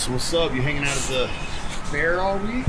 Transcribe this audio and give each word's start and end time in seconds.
So 0.00 0.12
what's 0.12 0.32
up? 0.32 0.54
You 0.54 0.62
hanging 0.62 0.82
out 0.82 0.96
at 0.96 1.02
the 1.10 1.28
fair 1.90 2.20
all 2.20 2.38
week? 2.38 2.64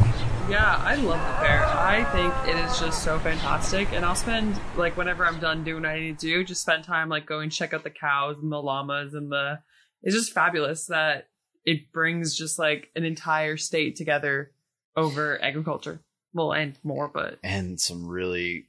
Yeah, 0.49 0.75
I 0.83 0.95
love 0.95 1.17
the 1.17 1.39
fair. 1.39 1.63
I 1.65 2.03
think 2.11 2.33
it 2.53 2.59
is 2.61 2.77
just 2.77 3.05
so 3.05 3.19
fantastic, 3.19 3.87
and 3.93 4.03
I'll 4.03 4.15
spend 4.15 4.59
like 4.75 4.97
whenever 4.97 5.25
I'm 5.25 5.39
done 5.39 5.63
doing 5.63 5.83
what 5.83 5.91
I 5.91 5.99
need 6.01 6.19
to 6.19 6.27
do, 6.27 6.43
just 6.43 6.63
spend 6.63 6.83
time 6.83 7.07
like 7.07 7.25
going 7.25 7.49
check 7.49 7.73
out 7.73 7.85
the 7.85 7.89
cows 7.89 8.35
and 8.41 8.51
the 8.51 8.61
llamas 8.61 9.13
and 9.13 9.31
the. 9.31 9.59
It's 10.03 10.13
just 10.13 10.33
fabulous 10.33 10.87
that 10.87 11.29
it 11.63 11.93
brings 11.93 12.35
just 12.35 12.59
like 12.59 12.89
an 12.97 13.05
entire 13.05 13.55
state 13.55 13.95
together 13.95 14.51
over 14.97 15.41
agriculture. 15.41 16.01
Well, 16.33 16.51
and 16.51 16.77
more, 16.83 17.07
but 17.07 17.39
And 17.45 17.79
some 17.79 18.05
really 18.05 18.65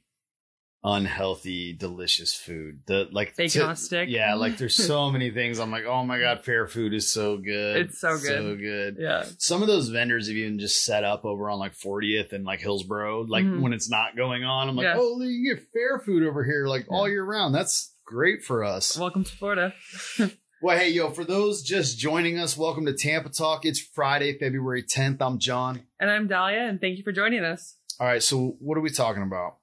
unhealthy, 0.83 1.73
delicious 1.73 2.33
food. 2.33 2.81
The 2.85 3.07
like 3.11 3.35
bacon 3.35 3.61
to- 3.61 3.67
on 3.67 3.75
stick. 3.75 4.09
Yeah, 4.09 4.35
like 4.35 4.57
there's 4.57 4.75
so 4.75 5.09
many 5.11 5.31
things. 5.31 5.59
I'm 5.59 5.71
like, 5.71 5.85
oh 5.85 6.03
my 6.03 6.19
god, 6.19 6.43
fair 6.43 6.67
food 6.67 6.93
is 6.93 7.11
so 7.11 7.37
good. 7.37 7.77
It's 7.77 7.99
so 7.99 8.17
good. 8.17 8.21
So 8.27 8.55
good. 8.55 8.97
yeah. 8.99 9.25
Some 9.37 9.61
of 9.61 9.67
those 9.67 9.89
vendors 9.89 10.27
have 10.27 10.35
even 10.37 10.59
just 10.59 10.83
set 10.85 11.03
up 11.03 11.25
over 11.25 11.49
on 11.49 11.59
like 11.59 11.73
40th 11.73 12.33
and 12.33 12.43
like 12.45 12.59
Hillsborough, 12.59 13.23
like 13.23 13.45
Mhm. 13.45 13.61
when 13.61 13.73
it's 13.73 13.89
not 13.89 14.15
going 14.15 14.43
on. 14.43 14.69
I'm 14.69 14.75
like, 14.75 14.85
Yeah. 14.85 14.97
oh, 14.97 15.21
you 15.21 15.55
get 15.55 15.65
fair 15.73 15.99
food 15.99 16.23
over 16.23 16.43
here 16.43 16.67
like 16.67 16.85
all 16.89 17.07
year 17.07 17.23
round. 17.23 17.55
That's 17.55 17.93
great 18.05 18.43
for 18.43 18.63
us. 18.63 18.97
Welcome 18.97 19.23
to 19.23 19.31
Florida. 19.35 19.73
Well, 20.61 20.77
hey, 20.79 20.91
yo, 20.91 21.09
for 21.09 21.25
those 21.25 21.61
just 21.61 21.99
joining 21.99 22.39
us, 22.39 22.55
welcome 22.55 22.85
to 22.85 22.93
Tampa 22.93 23.27
Talk. 23.27 23.65
It's 23.65 23.81
Friday, 23.81 24.37
February 24.39 24.81
10th. 24.81 25.17
I'm 25.19 25.37
John. 25.37 25.81
And 25.99 26.09
I'm 26.09 26.25
Dahlia, 26.29 26.59
and 26.61 26.79
thank 26.79 26.97
you 26.97 27.03
for 27.03 27.11
joining 27.11 27.43
us. 27.43 27.75
All 27.99 28.07
right, 28.07 28.23
so 28.23 28.55
what 28.59 28.77
are 28.77 28.81
we 28.81 28.89
talking 28.89 29.23
about? 29.23 29.57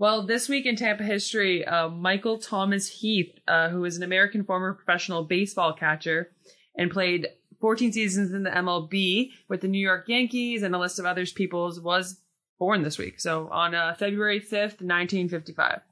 Well, 0.00 0.22
this 0.22 0.48
week 0.48 0.64
in 0.64 0.76
Tampa 0.76 1.02
history, 1.02 1.62
uh, 1.62 1.90
Michael 1.90 2.38
Thomas 2.38 2.88
Heath, 2.88 3.38
uh, 3.46 3.68
who 3.68 3.84
is 3.84 3.98
an 3.98 4.02
American 4.02 4.44
former 4.44 4.72
professional 4.72 5.24
baseball 5.24 5.74
catcher 5.74 6.30
and 6.74 6.90
played 6.90 7.28
14 7.60 7.92
seasons 7.92 8.32
in 8.32 8.42
the 8.42 8.50
MLB 8.50 9.28
with 9.50 9.60
the 9.60 9.68
New 9.68 9.78
York 9.78 10.08
Yankees 10.08 10.62
and 10.62 10.74
a 10.74 10.78
list 10.78 10.98
of 10.98 11.04
others 11.04 11.34
peoples, 11.34 11.78
was 11.82 12.18
born 12.58 12.82
this 12.82 12.96
week. 12.96 13.20
So 13.20 13.50
on 13.52 13.74
uh, 13.74 13.94
February 13.98 14.40
5th, 14.40 14.80
1955. 14.80 15.82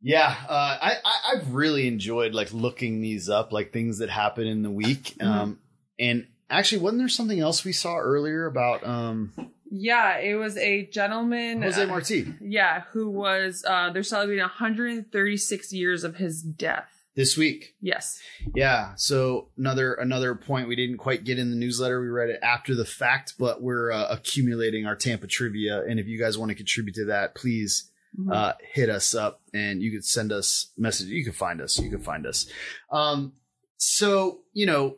Yeah, 0.00 0.36
uh, 0.48 0.78
I, 0.80 0.92
I 1.04 1.32
I've 1.32 1.52
really 1.52 1.88
enjoyed 1.88 2.34
like 2.34 2.52
looking 2.52 3.00
these 3.00 3.28
up, 3.28 3.52
like 3.52 3.72
things 3.72 3.98
that 3.98 4.10
happen 4.10 4.46
in 4.46 4.62
the 4.62 4.70
week. 4.70 5.16
Um, 5.20 5.58
and 5.98 6.28
actually, 6.48 6.82
wasn't 6.82 7.00
there 7.00 7.08
something 7.08 7.40
else 7.40 7.64
we 7.64 7.72
saw 7.72 7.96
earlier 7.96 8.46
about 8.46 8.86
um 8.86 9.32
Yeah, 9.70 10.18
it 10.18 10.34
was 10.34 10.56
a 10.56 10.86
gentleman. 10.86 11.62
Jose 11.62 11.82
uh, 11.82 11.86
Marti 11.86 12.34
yeah, 12.40 12.82
who 12.92 13.08
was, 13.08 13.64
uh, 13.66 13.90
they're 13.90 14.02
celebrating 14.02 14.42
136 14.42 15.72
years 15.72 16.04
of 16.04 16.16
his 16.16 16.42
death. 16.42 16.88
this 17.16 17.36
week? 17.36 17.74
Yes. 17.80 18.20
Yeah. 18.54 18.92
So 18.96 19.48
another 19.58 19.94
another 19.94 20.34
point 20.34 20.68
we 20.68 20.76
didn't 20.76 20.98
quite 20.98 21.24
get 21.24 21.38
in 21.38 21.50
the 21.50 21.56
newsletter. 21.56 22.00
We 22.00 22.08
read 22.08 22.30
it 22.30 22.40
after 22.42 22.74
the 22.74 22.84
fact, 22.84 23.34
but 23.38 23.62
we're 23.62 23.90
uh, 23.92 24.06
accumulating 24.10 24.86
our 24.86 24.96
Tampa 24.96 25.26
trivia. 25.26 25.82
And 25.82 25.98
if 26.00 26.06
you 26.06 26.18
guys 26.18 26.38
want 26.38 26.50
to 26.50 26.54
contribute 26.54 26.94
to 26.96 27.04
that, 27.06 27.34
please 27.34 27.90
Mhm. 28.18 28.34
uh, 28.34 28.54
hit 28.72 28.90
us 28.90 29.14
up 29.14 29.40
and 29.54 29.80
you 29.82 29.92
could 29.92 30.04
send 30.04 30.32
us 30.32 30.72
message. 30.76 31.06
You 31.08 31.22
can 31.22 31.32
find 31.32 31.60
us. 31.60 31.78
You 31.78 31.90
can 31.90 32.00
find 32.00 32.26
us. 32.26 32.50
Um, 32.90 33.34
so, 33.76 34.40
you 34.52 34.66
know, 34.66 34.96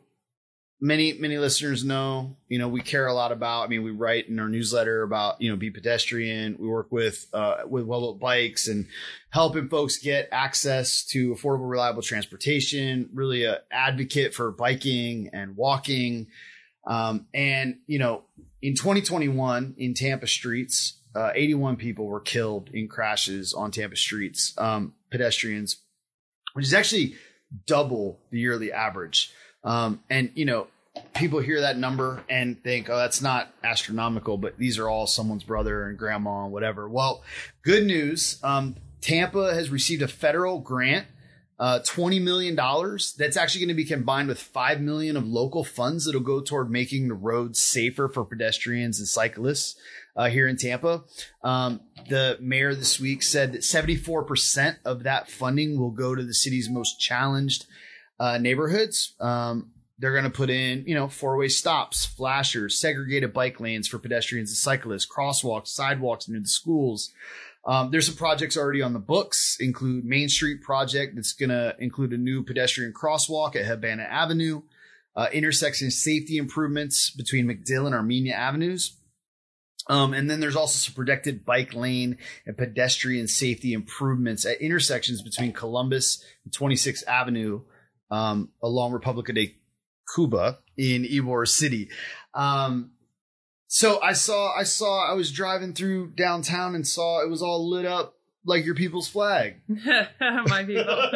many, 0.83 1.13
many 1.13 1.37
listeners 1.37 1.85
know, 1.85 2.35
you 2.49 2.59
know, 2.59 2.67
we 2.67 2.81
care 2.81 3.07
a 3.07 3.13
lot 3.13 3.31
about, 3.31 3.63
I 3.63 3.67
mean, 3.67 3.83
we 3.83 3.91
write 3.91 4.27
in 4.27 4.37
our 4.37 4.49
newsletter 4.49 5.01
about, 5.01 5.41
you 5.41 5.49
know, 5.49 5.55
be 5.55 5.71
pedestrian. 5.71 6.57
We 6.59 6.67
work 6.67 6.91
with, 6.91 7.25
uh, 7.33 7.59
with 7.65 7.85
Well 7.85 8.01
built 8.01 8.19
Bikes 8.19 8.67
and 8.67 8.87
helping 9.29 9.69
folks 9.69 9.97
get 9.97 10.27
access 10.33 11.05
to 11.05 11.33
affordable, 11.33 11.69
reliable 11.69 12.01
transportation, 12.01 13.09
really 13.13 13.45
a 13.45 13.61
advocate 13.71 14.33
for 14.33 14.51
biking 14.51 15.29
and 15.31 15.55
walking. 15.55 16.27
Um, 16.85 17.27
and, 17.33 17.77
you 17.87 17.99
know, 17.99 18.25
in 18.61 18.75
2021 18.75 19.75
in 19.77 19.93
Tampa 19.93 20.27
streets, 20.27 20.99
uh, 21.15 21.31
81 21.33 21.77
people 21.77 22.07
were 22.07 22.19
killed 22.19 22.69
in 22.73 22.89
crashes 22.89 23.53
on 23.53 23.71
Tampa 23.71 23.95
streets, 23.95 24.53
um, 24.57 24.95
pedestrians, 25.09 25.77
which 26.55 26.65
is 26.65 26.73
actually 26.73 27.15
double 27.67 28.19
the 28.31 28.39
yearly 28.39 28.73
average. 28.73 29.31
Um, 29.63 30.01
and, 30.09 30.31
you 30.35 30.45
know, 30.45 30.67
people 31.13 31.39
hear 31.39 31.61
that 31.61 31.77
number 31.77 32.23
and 32.29 32.61
think, 32.63 32.89
oh, 32.89 32.97
that's 32.97 33.21
not 33.21 33.53
astronomical, 33.63 34.37
but 34.37 34.57
these 34.57 34.77
are 34.77 34.89
all 34.89 35.07
someone's 35.07 35.43
brother 35.43 35.87
and 35.87 35.97
grandma 35.97 36.43
and 36.43 36.53
whatever. 36.53 36.87
Well, 36.87 37.23
good 37.63 37.85
news. 37.85 38.39
Um, 38.43 38.75
Tampa 39.01 39.53
has 39.53 39.69
received 39.69 40.01
a 40.01 40.07
federal 40.07 40.59
grant 40.59 41.07
uh, 41.59 41.79
$20 41.79 42.21
million. 42.21 42.55
That's 42.55 43.37
actually 43.37 43.61
going 43.61 43.69
to 43.69 43.73
be 43.73 43.85
combined 43.85 44.27
with 44.27 44.39
5 44.39 44.81
million 44.81 45.15
of 45.15 45.27
local 45.27 45.63
funds 45.63 46.05
that'll 46.05 46.21
go 46.21 46.41
toward 46.41 46.69
making 46.69 47.07
the 47.07 47.13
roads 47.13 47.61
safer 47.61 48.09
for 48.09 48.25
pedestrians 48.25 48.99
and 48.99 49.07
cyclists 49.07 49.75
uh, 50.15 50.29
here 50.29 50.47
in 50.47 50.57
Tampa. 50.57 51.03
Um, 51.43 51.81
the 52.09 52.37
mayor 52.41 52.75
this 52.75 52.99
week 52.99 53.23
said 53.23 53.53
that 53.53 53.61
74% 53.61 54.77
of 54.83 55.03
that 55.03 55.29
funding 55.29 55.79
will 55.79 55.91
go 55.91 56.15
to 56.15 56.23
the 56.23 56.33
city's 56.33 56.69
most 56.69 56.99
challenged 56.99 57.65
uh, 58.23 58.37
neighborhoods. 58.37 59.15
Um, 59.19 59.71
they're 59.99 60.13
going 60.13 60.23
to 60.23 60.29
put 60.29 60.49
in, 60.49 60.85
you 60.87 60.95
know, 60.95 61.09
four 61.09 61.37
way 61.37 61.49
stops, 61.49 62.05
flashers, 62.05 62.79
segregated 62.79 63.33
bike 63.33 63.59
lanes 63.59 63.85
for 63.87 63.99
pedestrians 63.99 64.49
and 64.49 64.57
cyclists, 64.57 65.05
crosswalks, 65.05 65.67
sidewalks 65.67 66.29
near 66.29 66.39
the 66.39 66.47
schools. 66.47 67.11
Um, 67.65 67.91
there's 67.91 68.07
some 68.07 68.15
projects 68.15 68.55
already 68.55 68.81
on 68.81 68.93
the 68.93 68.99
books, 68.99 69.57
include 69.59 70.05
Main 70.05 70.29
Street 70.29 70.61
project 70.61 71.15
that's 71.15 71.33
going 71.33 71.49
to 71.49 71.75
include 71.79 72.13
a 72.13 72.17
new 72.17 72.43
pedestrian 72.43 72.93
crosswalk 72.93 73.57
at 73.57 73.65
Habana 73.65 74.03
Avenue, 74.03 74.61
uh, 75.17 75.27
intersection 75.33 75.91
safety 75.91 76.37
improvements 76.37 77.09
between 77.09 77.45
MacDill 77.45 77.85
and 77.85 77.95
Armenia 77.95 78.35
Avenues. 78.35 78.95
Um, 79.87 80.13
and 80.13 80.29
then 80.29 80.39
there's 80.39 80.55
also 80.55 80.77
some 80.77 80.95
protected 80.95 81.43
bike 81.43 81.73
lane 81.73 82.17
and 82.45 82.57
pedestrian 82.57 83.27
safety 83.27 83.73
improvements 83.73 84.45
at 84.45 84.61
intersections 84.61 85.21
between 85.21 85.51
Columbus 85.51 86.23
and 86.45 86.53
26th 86.53 87.05
Avenue 87.05 87.63
um, 88.11 88.49
along 88.61 88.91
Republica 88.91 89.33
de 89.33 89.55
Cuba 90.13 90.59
in 90.77 91.03
Ybor 91.03 91.47
City. 91.47 91.89
Um, 92.33 92.91
so 93.67 94.01
I 94.01 94.13
saw, 94.13 94.53
I 94.55 94.63
saw, 94.63 95.09
I 95.09 95.13
was 95.13 95.31
driving 95.31 95.73
through 95.73 96.11
downtown 96.11 96.75
and 96.75 96.87
saw 96.87 97.23
it 97.23 97.29
was 97.29 97.41
all 97.41 97.69
lit 97.69 97.85
up 97.85 98.15
like 98.45 98.65
your 98.65 98.75
people's 98.75 99.07
flag. 99.07 99.61
my 99.67 100.63
people. 100.63 101.11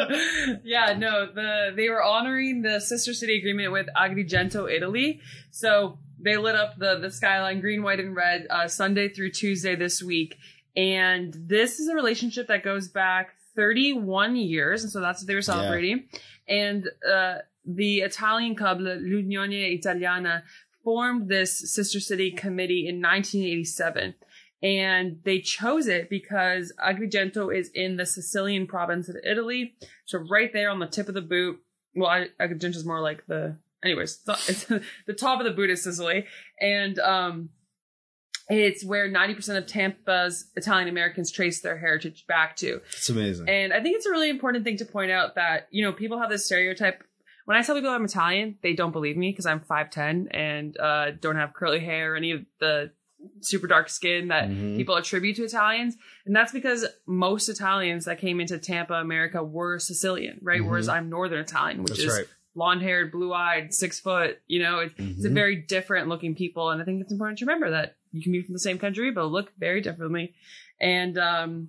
yeah, 0.64 0.94
no, 0.96 1.26
the 1.32 1.72
they 1.74 1.88
were 1.88 2.02
honoring 2.02 2.62
the 2.62 2.80
sister 2.80 3.12
city 3.12 3.38
agreement 3.38 3.72
with 3.72 3.86
Agrigento, 3.96 4.70
Italy. 4.70 5.20
So 5.50 5.98
they 6.20 6.36
lit 6.36 6.54
up 6.54 6.78
the 6.78 6.98
the 6.98 7.10
skyline 7.10 7.60
green, 7.60 7.82
white, 7.82 8.00
and 8.00 8.16
red 8.16 8.46
uh, 8.50 8.68
Sunday 8.68 9.08
through 9.08 9.32
Tuesday 9.32 9.76
this 9.76 10.02
week. 10.02 10.36
And 10.76 11.34
this 11.34 11.80
is 11.80 11.88
a 11.88 11.94
relationship 11.94 12.48
that 12.48 12.62
goes 12.62 12.88
back 12.88 13.37
31 13.58 14.36
years, 14.36 14.84
and 14.84 14.92
so 14.92 15.00
that's 15.00 15.20
what 15.20 15.26
they 15.26 15.34
were 15.34 15.42
celebrating. 15.42 16.04
And 16.46 16.88
uh, 17.04 17.38
the 17.64 17.98
Italian 18.02 18.54
club, 18.54 18.78
l'Unione 18.80 19.76
Italiana, 19.76 20.44
formed 20.84 21.28
this 21.28 21.74
sister 21.74 21.98
city 21.98 22.30
committee 22.30 22.86
in 22.86 23.02
1987 23.02 24.14
and 24.62 25.20
they 25.24 25.40
chose 25.40 25.86
it 25.86 26.08
because 26.08 26.72
Agrigento 26.84 27.54
is 27.54 27.70
in 27.74 27.96
the 27.96 28.06
Sicilian 28.06 28.66
province 28.66 29.08
of 29.08 29.16
Italy, 29.24 29.74
so 30.04 30.18
right 30.18 30.52
there 30.52 30.70
on 30.70 30.80
the 30.80 30.86
tip 30.86 31.08
of 31.08 31.14
the 31.14 31.20
boot. 31.20 31.60
Well, 31.94 32.26
Agrigento 32.40 32.76
is 32.76 32.84
more 32.84 33.00
like 33.00 33.26
the, 33.26 33.56
anyways, 33.84 34.20
it's 34.48 34.64
the 35.06 35.14
top 35.14 35.40
of 35.40 35.46
the 35.46 35.52
boot 35.52 35.70
is 35.70 35.82
Sicily, 35.84 36.26
and 36.60 36.98
um, 36.98 37.50
it's 38.48 38.84
where 38.84 39.08
ninety 39.08 39.34
percent 39.34 39.58
of 39.58 39.66
Tampa's 39.66 40.46
Italian 40.56 40.88
Americans 40.88 41.30
trace 41.30 41.60
their 41.60 41.76
heritage 41.78 42.26
back 42.26 42.56
to. 42.56 42.80
It's 42.96 43.08
amazing. 43.08 43.48
And 43.48 43.72
I 43.72 43.80
think 43.82 43.96
it's 43.96 44.06
a 44.06 44.10
really 44.10 44.30
important 44.30 44.64
thing 44.64 44.76
to 44.78 44.84
point 44.84 45.10
out 45.10 45.34
that 45.34 45.68
you 45.70 45.82
know 45.82 45.92
people 45.92 46.18
have 46.18 46.30
this 46.30 46.46
stereotype. 46.46 47.04
When 47.44 47.56
I 47.56 47.62
tell 47.62 47.74
people 47.74 47.90
I'm 47.90 48.04
Italian, 48.04 48.56
they 48.62 48.74
don't 48.74 48.92
believe 48.92 49.16
me 49.16 49.30
because 49.30 49.46
I'm 49.46 49.60
5'10 49.60 50.28
and 50.32 50.78
uh, 50.78 51.12
don't 51.12 51.36
have 51.36 51.54
curly 51.54 51.80
hair 51.80 52.12
or 52.12 52.16
any 52.16 52.32
of 52.32 52.44
the 52.60 52.90
super 53.40 53.66
dark 53.66 53.88
skin 53.88 54.28
that 54.28 54.48
Mhm. 54.50 54.76
people 54.76 54.94
attribute 54.96 55.36
to 55.36 55.44
Italians. 55.44 55.96
And 56.26 56.36
that's 56.36 56.52
because 56.52 56.86
most 57.06 57.48
Italians 57.48 58.04
that 58.04 58.18
came 58.20 58.38
into 58.40 58.58
Tampa, 58.58 58.94
America 58.94 59.42
were 59.42 59.78
Sicilian, 59.78 60.38
right? 60.42 60.60
Mhm. 60.60 60.68
Whereas 60.68 60.88
I'm 60.90 61.08
Northern 61.08 61.40
Italian, 61.40 61.82
which 61.82 61.92
That's 61.94 62.00
is 62.04 62.18
right. 62.18 62.26
blonde 62.54 62.82
haired, 62.82 63.10
blue 63.10 63.32
eyed, 63.32 63.72
six 63.72 63.98
foot. 63.98 64.38
You 64.46 64.62
know, 64.62 64.80
it's, 64.80 64.94
it's 64.98 65.24
a 65.24 65.30
Mhm. 65.30 65.34
very 65.34 65.56
different 65.56 66.08
looking 66.08 66.34
people. 66.34 66.70
And 66.70 66.82
I 66.82 66.84
think 66.84 67.00
it's 67.00 67.12
important 67.12 67.38
to 67.38 67.46
remember 67.46 67.70
that 67.70 67.96
you 68.12 68.22
can 68.22 68.32
be 68.32 68.42
from 68.42 68.52
the 68.54 68.58
same 68.58 68.78
country, 68.78 69.10
but 69.10 69.26
look 69.26 69.52
very 69.58 69.80
differently. 69.80 70.34
And, 70.80 71.18
um, 71.18 71.68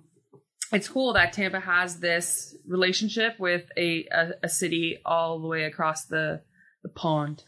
it's 0.72 0.88
cool 0.88 1.14
that 1.14 1.32
Tampa 1.32 1.58
has 1.58 1.98
this 1.98 2.54
relationship 2.66 3.40
with 3.40 3.64
a, 3.76 4.06
a, 4.12 4.30
a 4.44 4.48
city 4.48 4.98
all 5.04 5.40
the 5.40 5.48
way 5.48 5.64
across 5.64 6.04
the, 6.04 6.42
the 6.84 6.88
pond. 6.88 7.42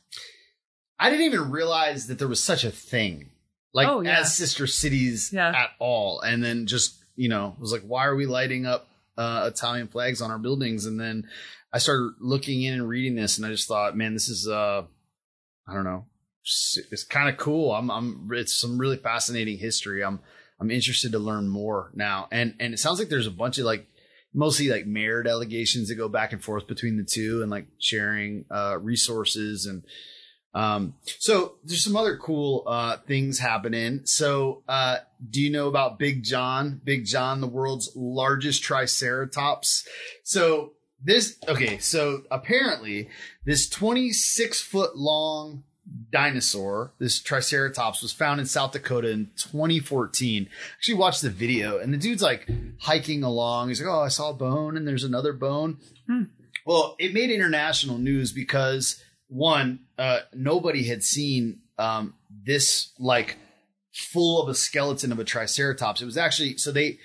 I 0.99 1.09
didn't 1.09 1.27
even 1.27 1.51
realize 1.53 2.09
that 2.09 2.19
there 2.19 2.27
was 2.27 2.43
such 2.43 2.65
a 2.65 2.71
thing, 2.73 3.31
like 3.73 3.87
Oh, 3.89 4.01
yeah. 4.01 4.21
as 4.21 4.37
sister 4.37 4.67
cities 4.67 5.31
Yeah. 5.33 5.49
at 5.51 5.71
all. 5.79 6.21
And 6.21 6.43
then 6.43 6.67
just 6.67 6.97
you 7.15 7.29
know 7.29 7.55
was 7.61 7.71
like, 7.73 7.83
why 7.83 8.07
are 8.07 8.17
we 8.17 8.27
lighting 8.27 8.67
up 8.67 8.89
uh, 9.17 9.49
Italian 9.53 9.87
flags 9.89 10.21
on 10.21 10.31
our 10.33 10.39
buildings? 10.39 10.87
And 10.87 10.99
then 10.99 11.29
I 11.73 11.79
started 11.79 12.15
looking 12.21 12.63
in 12.63 12.75
and 12.75 12.89
reading 12.89 13.15
this, 13.15 13.37
and 13.39 13.47
I 13.47 13.51
just 13.51 13.69
thought, 13.69 13.97
man, 13.97 14.15
this 14.15 14.29
is 14.29 14.49
uh 14.49 14.83
I 15.69 15.75
don't 15.75 15.85
know. 15.85 16.07
It's, 16.45 17.05
kind 17.05 17.29
of 17.29 17.37
cool. 17.37 17.73
I'm, 17.73 17.91
I'm, 17.91 18.29
it's 18.33 18.55
some 18.55 18.79
really 18.79 18.97
fascinating 18.97 19.59
history. 19.59 20.03
I'm, 20.03 20.21
I'm 20.61 20.71
interested 20.71 21.13
to 21.13 21.19
learn 21.19 21.49
more 21.49 21.91
now. 21.95 22.29
And, 22.33 22.55
and 22.59 22.75
it 22.75 22.79
sounds 22.79 22.99
like 22.99 23.09
there's 23.09 23.27
a 23.27 23.33
bunch 23.33 23.59
of 23.59 23.65
like, 23.65 23.87
mostly 24.35 24.69
like 24.69 24.87
mayor 24.87 25.23
delegations 25.23 25.89
that 25.89 25.97
go 25.97 26.09
back 26.09 26.33
and 26.33 26.43
forth 26.43 26.67
between 26.67 26.97
the 26.97 27.05
two 27.05 27.43
and 27.43 27.51
like 27.51 27.67
sharing, 27.79 28.45
uh, 28.51 28.79
resources 28.81 29.67
and, 29.67 29.85
um, 30.55 30.97
so 31.19 31.55
there's 31.65 31.83
some 31.83 31.97
other 31.97 32.19
cool, 32.19 32.65
uh, 32.67 32.99
things 32.99 33.39
happening. 33.39 34.03
So, 34.05 34.63
uh, 34.69 34.99
do 35.31 35.41
you 35.41 35.51
know 35.51 35.67
about 35.69 35.99
Big 35.99 36.23
John? 36.25 36.79
Big 36.85 37.07
John, 37.07 37.41
the 37.41 37.47
world's 37.47 37.91
largest 37.97 38.63
triceratops. 38.63 39.89
So 40.25 40.73
this, 41.03 41.39
okay. 41.49 41.79
So 41.79 42.25
apparently 42.31 43.09
this 43.47 43.69
26 43.69 44.61
foot 44.61 44.97
long 44.97 45.65
dinosaur, 46.11 46.93
this 46.99 47.21
Triceratops, 47.21 48.03
was 48.03 48.13
found 48.13 48.41
in 48.41 48.47
South 48.47 48.73
Dakota 48.73 49.11
in 49.11 49.31
2014. 49.37 50.49
Actually, 50.77 50.95
watched 50.95 51.23
the 51.23 51.31
video, 51.31 51.79
and 51.79 51.93
the 51.93 51.99
dude's 51.99 52.23
like 52.23 52.49
hiking 52.81 53.23
along. 53.23 53.69
He's 53.69 53.81
like, 53.81 53.91
"Oh, 53.93 54.01
I 54.03 54.09
saw 54.09 54.31
a 54.31 54.35
bone, 54.35 54.77
and 54.77 54.87
there's 54.87 55.05
another 55.05 55.33
bone." 55.33 55.79
Hmm. 56.07 56.25
Well, 56.65 56.97
it 56.99 57.13
made 57.13 57.31
international 57.31 57.99
news 57.99 58.33
because 58.33 59.03
one, 59.29 59.81
uh, 59.99 60.21
nobody 60.35 60.85
had 60.85 61.03
seen 61.03 61.61
um, 61.79 62.15
this 62.45 62.93
like 62.99 63.37
full 63.93 64.41
of 64.43 64.49
a 64.49 64.55
skeleton 64.55 65.13
of 65.13 65.19
a 65.19 65.25
Triceratops. 65.25 66.01
It 66.01 66.05
was 66.07 66.17
actually 66.17 66.57
so 66.59 66.71
they, 66.73 66.99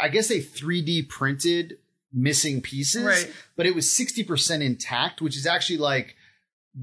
I 0.00 0.08
guess 0.08 0.28
they 0.28 0.40
3D 0.40 1.08
printed 1.08 1.78
missing 2.12 2.60
pieces, 2.62 3.04
Right. 3.04 3.32
but 3.54 3.66
it 3.66 3.74
was 3.74 3.86
60% 3.86 4.62
intact, 4.62 5.20
which 5.20 5.36
is 5.36 5.46
actually 5.46 5.76
like 5.78 6.16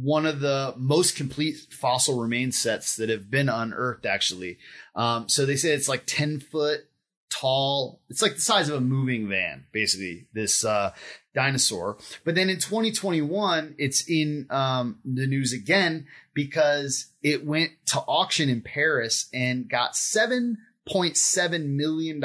one 0.02 0.26
of 0.26 0.40
the 0.40 0.74
most 0.78 1.16
complete 1.16 1.56
fossil 1.72 2.20
remains 2.20 2.58
sets 2.58 2.96
that 2.98 3.10
have 3.10 3.30
been 3.32 3.50
unearthed 3.50 4.06
actually. 4.06 4.58
Um, 4.96 5.30
so 5.30 5.46
they 5.46 5.56
say 5.56 5.72
it's 5.74 5.88
like 5.90 6.04
10 6.06 6.40
foot 6.40 6.82
tall. 7.30 8.02
It's 8.10 8.22
like 8.22 8.36
the 8.36 8.42
size 8.42 8.70
of 8.70 8.76
a 8.76 8.82
moving 8.82 9.28
van, 9.28 9.66
basically, 9.72 10.28
this, 10.34 10.64
uh, 10.66 10.92
dinosaur. 11.34 11.98
But 12.24 12.36
then 12.36 12.50
in 12.50 12.58
2021, 12.58 13.76
it's 13.78 14.10
in, 14.10 14.48
um, 14.50 15.00
the 15.04 15.28
news 15.28 15.54
again 15.54 16.08
because 16.34 17.08
it 17.24 17.46
went 17.46 17.72
to 17.88 18.00
auction 18.00 18.50
in 18.50 18.62
Paris 18.62 19.28
and 19.34 19.70
got 19.70 19.94
$7.7 19.94 21.66
million 21.68 22.22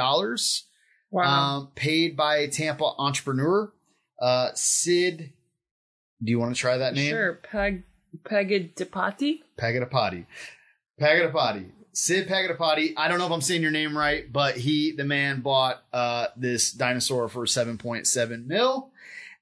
Wow. 1.12 1.24
um, 1.24 1.68
paid 1.74 2.16
by 2.16 2.36
a 2.36 2.48
Tampa 2.48 2.84
entrepreneur, 2.98 3.72
uh, 4.20 4.50
Sid. 4.54 5.32
Do 6.22 6.30
you 6.30 6.38
want 6.38 6.54
to 6.54 6.60
try 6.60 6.78
that 6.78 6.94
name? 6.94 7.10
Sure. 7.10 7.34
Peg 7.50 7.82
Pegidipati? 8.24 9.40
Pagadapati. 9.58 10.26
Pagadapati. 11.00 11.70
Sid 11.92 12.28
Pagadapati. 12.28 12.92
I 12.96 13.08
don't 13.08 13.18
know 13.18 13.26
if 13.26 13.32
I'm 13.32 13.40
saying 13.40 13.62
your 13.62 13.70
name 13.70 13.96
right, 13.96 14.30
but 14.32 14.56
he, 14.56 14.92
the 14.92 15.04
man, 15.04 15.40
bought 15.40 15.82
uh, 15.92 16.26
this 16.36 16.72
dinosaur 16.72 17.28
for 17.28 17.46
7.7 17.46 18.46
mil, 18.46 18.90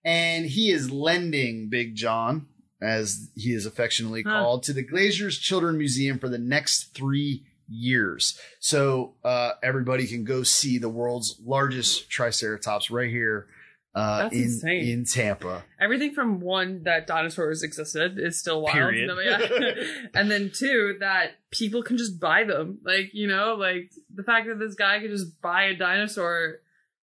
and 0.05 0.47
he 0.47 0.71
is 0.71 0.91
lending 0.91 1.69
Big 1.69 1.95
John, 1.95 2.47
as 2.81 3.31
he 3.35 3.53
is 3.53 3.67
affectionately 3.67 4.23
Huh. 4.23 4.31
called, 4.31 4.63
to 4.65 4.73
the 4.73 4.85
Glazer's 4.87 5.39
Children 5.39 5.77
Museum 5.79 6.19
for 6.19 6.29
the 6.29 6.39
next 6.39 6.95
three 6.95 7.45
years. 7.69 8.39
So 8.61 9.15
uh, 9.25 9.53
everybody 9.63 10.07
can 10.07 10.25
go 10.25 10.43
see 10.43 10.79
the 10.79 10.89
world's 10.89 11.39
largest 11.45 12.09
Triceratops 12.09 12.91
right 12.91 13.11
here 13.11 13.47
uh, 13.95 14.23
That's 14.25 14.35
in 14.35 14.43
insane. 14.43 14.89
in 14.89 15.05
Tampa. 15.05 15.65
Everything 15.81 16.13
from 16.13 16.41
one 16.41 16.83
that 16.85 17.07
dinosaurs 17.07 17.63
existed 17.63 18.19
is 18.19 18.39
still 18.39 18.61
wild. 18.63 18.75
Period. 18.75 19.09
No, 19.09 19.19
yeah. 19.21 19.73
and 20.15 20.31
then 20.31 20.51
two 20.55 20.97
that 21.01 21.33
people 21.51 21.83
can 21.83 21.97
just 21.99 22.21
buy 22.21 22.45
them. 22.45 22.79
Like 22.85 23.11
you 23.13 23.27
know, 23.27 23.55
like 23.55 23.91
the 24.15 24.23
fact 24.23 24.47
that 24.49 24.59
this 24.59 24.75
guy 24.75 25.01
could 25.01 25.11
just 25.11 25.41
buy 25.41 25.65
a 25.65 25.77
dinosaur, 25.77 26.57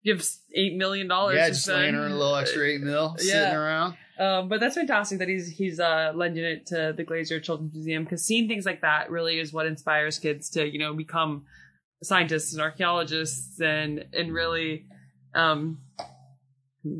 gives 0.04 0.40
eight 0.54 0.74
million 0.76 1.06
dollars. 1.06 1.36
Yeah, 1.36 1.44
to 1.46 1.50
just 1.52 1.64
spend. 1.64 1.80
laying 1.80 1.94
her 1.94 2.06
in 2.06 2.12
a 2.12 2.16
little 2.16 2.36
extra 2.36 2.66
eight 2.66 2.80
mil, 2.80 3.16
Yeah. 3.20 3.32
sitting 3.32 3.56
around. 3.56 3.96
Um, 4.18 4.48
but 4.50 4.60
that's 4.60 4.74
fantastic 4.74 5.18
that 5.20 5.28
he's 5.28 5.48
he's 5.48 5.80
uh, 5.80 6.12
lending 6.14 6.44
it 6.44 6.66
to 6.66 6.92
the 6.96 7.04
Glazer 7.04 7.42
Children's 7.42 7.72
Museum 7.74 8.04
because 8.04 8.24
seeing 8.24 8.48
things 8.48 8.66
like 8.66 8.82
that 8.82 9.10
really 9.10 9.38
is 9.38 9.50
what 9.52 9.64
inspires 9.66 10.18
kids 10.18 10.50
to 10.50 10.66
you 10.68 10.78
know 10.78 10.92
become 10.94 11.44
scientists 12.02 12.52
and 12.52 12.60
archaeologists 12.60 13.60
and 13.60 14.04
and 14.12 14.32
really 14.34 14.86
um, 15.34 15.78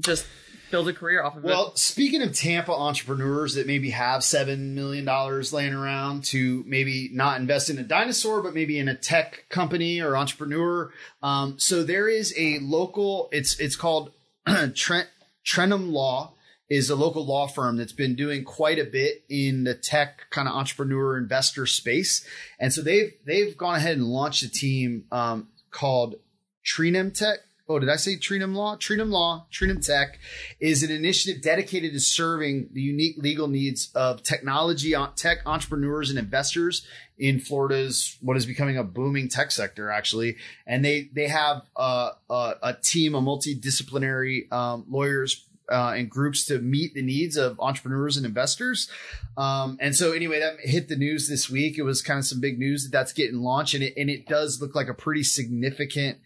just 0.00 0.26
build 0.70 0.88
a 0.88 0.92
career 0.92 1.22
off 1.22 1.36
of 1.36 1.44
it. 1.44 1.48
Well, 1.48 1.74
speaking 1.74 2.22
of 2.22 2.32
Tampa 2.32 2.72
entrepreneurs 2.72 3.54
that 3.54 3.66
maybe 3.66 3.90
have 3.90 4.22
seven 4.22 4.74
million 4.74 5.04
dollars 5.04 5.52
laying 5.52 5.74
around 5.74 6.24
to 6.26 6.64
maybe 6.66 7.10
not 7.12 7.40
invest 7.40 7.70
in 7.70 7.78
a 7.78 7.82
dinosaur, 7.82 8.42
but 8.42 8.54
maybe 8.54 8.78
in 8.78 8.88
a 8.88 8.94
tech 8.94 9.46
company 9.48 10.00
or 10.00 10.16
entrepreneur. 10.16 10.92
Um, 11.22 11.58
so 11.58 11.82
there 11.82 12.08
is 12.08 12.34
a 12.36 12.58
local. 12.60 13.28
It's 13.32 13.58
it's 13.58 13.76
called 13.76 14.12
Trent 14.74 15.08
Trenam 15.44 15.92
Law 15.92 16.34
is 16.68 16.88
a 16.88 16.94
local 16.94 17.26
law 17.26 17.48
firm 17.48 17.76
that's 17.76 17.92
been 17.92 18.14
doing 18.14 18.44
quite 18.44 18.78
a 18.78 18.84
bit 18.84 19.24
in 19.28 19.64
the 19.64 19.74
tech 19.74 20.30
kind 20.30 20.46
of 20.46 20.54
entrepreneur 20.54 21.18
investor 21.18 21.66
space, 21.66 22.24
and 22.58 22.72
so 22.72 22.80
they've 22.80 23.12
they've 23.26 23.56
gone 23.56 23.76
ahead 23.76 23.96
and 23.96 24.06
launched 24.06 24.42
a 24.42 24.50
team 24.50 25.04
um, 25.10 25.48
called 25.70 26.16
TrenamTech. 26.64 27.38
Oh, 27.70 27.78
did 27.78 27.88
I 27.88 27.94
say 27.94 28.16
Trenam 28.16 28.56
Law? 28.56 28.74
Trenam 28.74 29.12
Law, 29.12 29.46
TrenamTech 29.52 30.16
is 30.58 30.82
an 30.82 30.90
initiative 30.90 31.40
dedicated 31.40 31.92
to 31.92 32.00
serving 32.00 32.70
the 32.72 32.80
unique 32.80 33.14
legal 33.16 33.46
needs 33.46 33.92
of 33.94 34.24
technology, 34.24 34.92
tech 35.14 35.38
entrepreneurs, 35.46 36.10
and 36.10 36.18
investors 36.18 36.84
in 37.16 37.38
Florida's 37.38 38.18
what 38.22 38.36
is 38.36 38.44
becoming 38.44 38.76
a 38.76 38.82
booming 38.82 39.28
tech 39.28 39.52
sector, 39.52 39.88
actually. 39.88 40.36
And 40.66 40.84
they 40.84 41.10
they 41.14 41.28
have 41.28 41.62
uh, 41.76 42.10
a, 42.28 42.54
a 42.60 42.74
team 42.74 43.14
of 43.14 43.22
multidisciplinary 43.22 44.52
um, 44.52 44.84
lawyers. 44.90 45.46
Uh, 45.70 45.94
and 45.96 46.10
groups 46.10 46.46
to 46.46 46.58
meet 46.58 46.94
the 46.94 47.02
needs 47.02 47.36
of 47.36 47.60
entrepreneurs 47.60 48.16
and 48.16 48.26
investors. 48.26 48.90
Um, 49.36 49.78
and 49.80 49.94
so 49.94 50.10
anyway, 50.10 50.40
that 50.40 50.56
hit 50.58 50.88
the 50.88 50.96
news 50.96 51.28
this 51.28 51.48
week. 51.48 51.78
It 51.78 51.84
was 51.84 52.02
kind 52.02 52.18
of 52.18 52.24
some 52.24 52.40
big 52.40 52.58
news 52.58 52.82
that 52.82 52.90
that's 52.90 53.12
getting 53.12 53.38
launched 53.38 53.74
and 53.74 53.84
it, 53.84 53.94
and 53.96 54.10
it 54.10 54.26
does 54.26 54.60
look 54.60 54.74
like 54.74 54.88
a 54.88 54.94
pretty 54.94 55.22
significant 55.22 56.18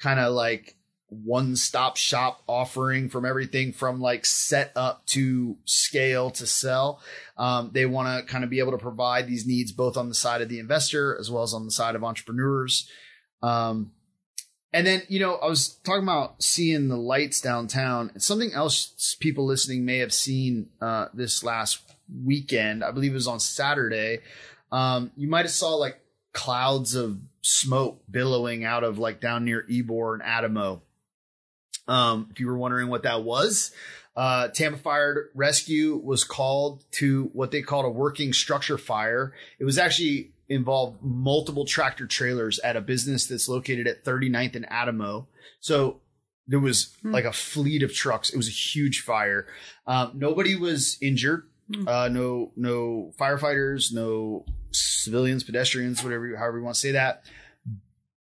kind 0.00 0.20
of 0.20 0.32
like 0.34 0.76
one 1.12 1.56
stop 1.56 1.96
shop 1.96 2.42
offering 2.48 3.08
from 3.08 3.24
everything 3.24 3.72
from 3.72 4.00
like 4.00 4.24
set 4.24 4.72
up 4.74 5.04
to 5.06 5.56
scale 5.64 6.30
to 6.30 6.46
sell. 6.46 7.00
Um, 7.36 7.70
they 7.72 7.86
want 7.86 8.26
to 8.26 8.32
kind 8.32 8.44
of 8.44 8.50
be 8.50 8.58
able 8.58 8.72
to 8.72 8.78
provide 8.78 9.26
these 9.26 9.46
needs 9.46 9.72
both 9.72 9.96
on 9.96 10.08
the 10.08 10.14
side 10.14 10.40
of 10.40 10.48
the 10.48 10.58
investor 10.58 11.16
as 11.18 11.30
well 11.30 11.42
as 11.42 11.54
on 11.54 11.64
the 11.64 11.70
side 11.70 11.94
of 11.94 12.04
entrepreneurs. 12.04 12.88
Um, 13.42 13.92
and 14.72 14.86
then, 14.86 15.02
you 15.08 15.20
know, 15.20 15.34
I 15.34 15.46
was 15.46 15.68
talking 15.84 16.02
about 16.02 16.42
seeing 16.42 16.88
the 16.88 16.96
lights 16.96 17.40
downtown. 17.40 18.18
Something 18.18 18.52
else 18.54 19.16
people 19.20 19.44
listening 19.44 19.84
may 19.84 19.98
have 19.98 20.14
seen 20.14 20.70
uh, 20.80 21.08
this 21.12 21.44
last 21.44 21.82
weekend. 22.24 22.82
I 22.82 22.90
believe 22.90 23.12
it 23.12 23.14
was 23.14 23.28
on 23.28 23.40
Saturday. 23.40 24.20
Um, 24.70 25.12
you 25.14 25.28
might 25.28 25.44
have 25.44 25.50
saw 25.50 25.74
like 25.74 26.00
clouds 26.32 26.94
of 26.94 27.18
smoke 27.42 28.02
billowing 28.10 28.64
out 28.64 28.84
of 28.84 28.98
like 28.98 29.20
down 29.20 29.44
near 29.44 29.66
Ybor 29.70 30.14
and 30.14 30.22
Adamo. 30.22 30.82
Um, 31.88 32.28
if 32.30 32.38
you 32.40 32.46
were 32.46 32.56
wondering 32.56 32.88
what 32.88 33.02
that 33.02 33.24
was, 33.24 33.72
uh, 34.16 34.48
Tampa 34.48 34.78
Fire 34.78 35.30
Rescue 35.34 35.96
was 36.02 36.22
called 36.24 36.84
to 36.92 37.30
what 37.32 37.50
they 37.50 37.62
called 37.62 37.84
a 37.86 37.90
working 37.90 38.32
structure 38.32 38.78
fire. 38.78 39.32
It 39.58 39.64
was 39.64 39.78
actually 39.78 40.32
involved 40.48 40.98
multiple 41.02 41.64
tractor 41.64 42.06
trailers 42.06 42.58
at 42.60 42.76
a 42.76 42.80
business 42.80 43.26
that's 43.26 43.48
located 43.48 43.86
at 43.86 44.04
39th 44.04 44.54
and 44.54 44.66
Adamo. 44.70 45.26
So 45.60 46.00
there 46.46 46.60
was 46.60 46.94
Hmm. 47.02 47.12
like 47.12 47.24
a 47.24 47.32
fleet 47.32 47.82
of 47.82 47.94
trucks. 47.94 48.30
It 48.30 48.36
was 48.36 48.48
a 48.48 48.52
huge 48.52 49.00
fire. 49.00 49.46
Um, 49.86 50.12
nobody 50.14 50.54
was 50.56 50.98
injured. 51.00 51.44
Hmm. 51.72 51.88
Uh, 51.88 52.08
no, 52.08 52.52
no 52.56 53.12
firefighters, 53.18 53.92
no 53.94 54.44
civilians, 54.72 55.42
pedestrians, 55.44 56.02
whatever, 56.04 56.36
however 56.36 56.58
you 56.58 56.64
want 56.64 56.74
to 56.74 56.80
say 56.80 56.92
that. 56.92 57.24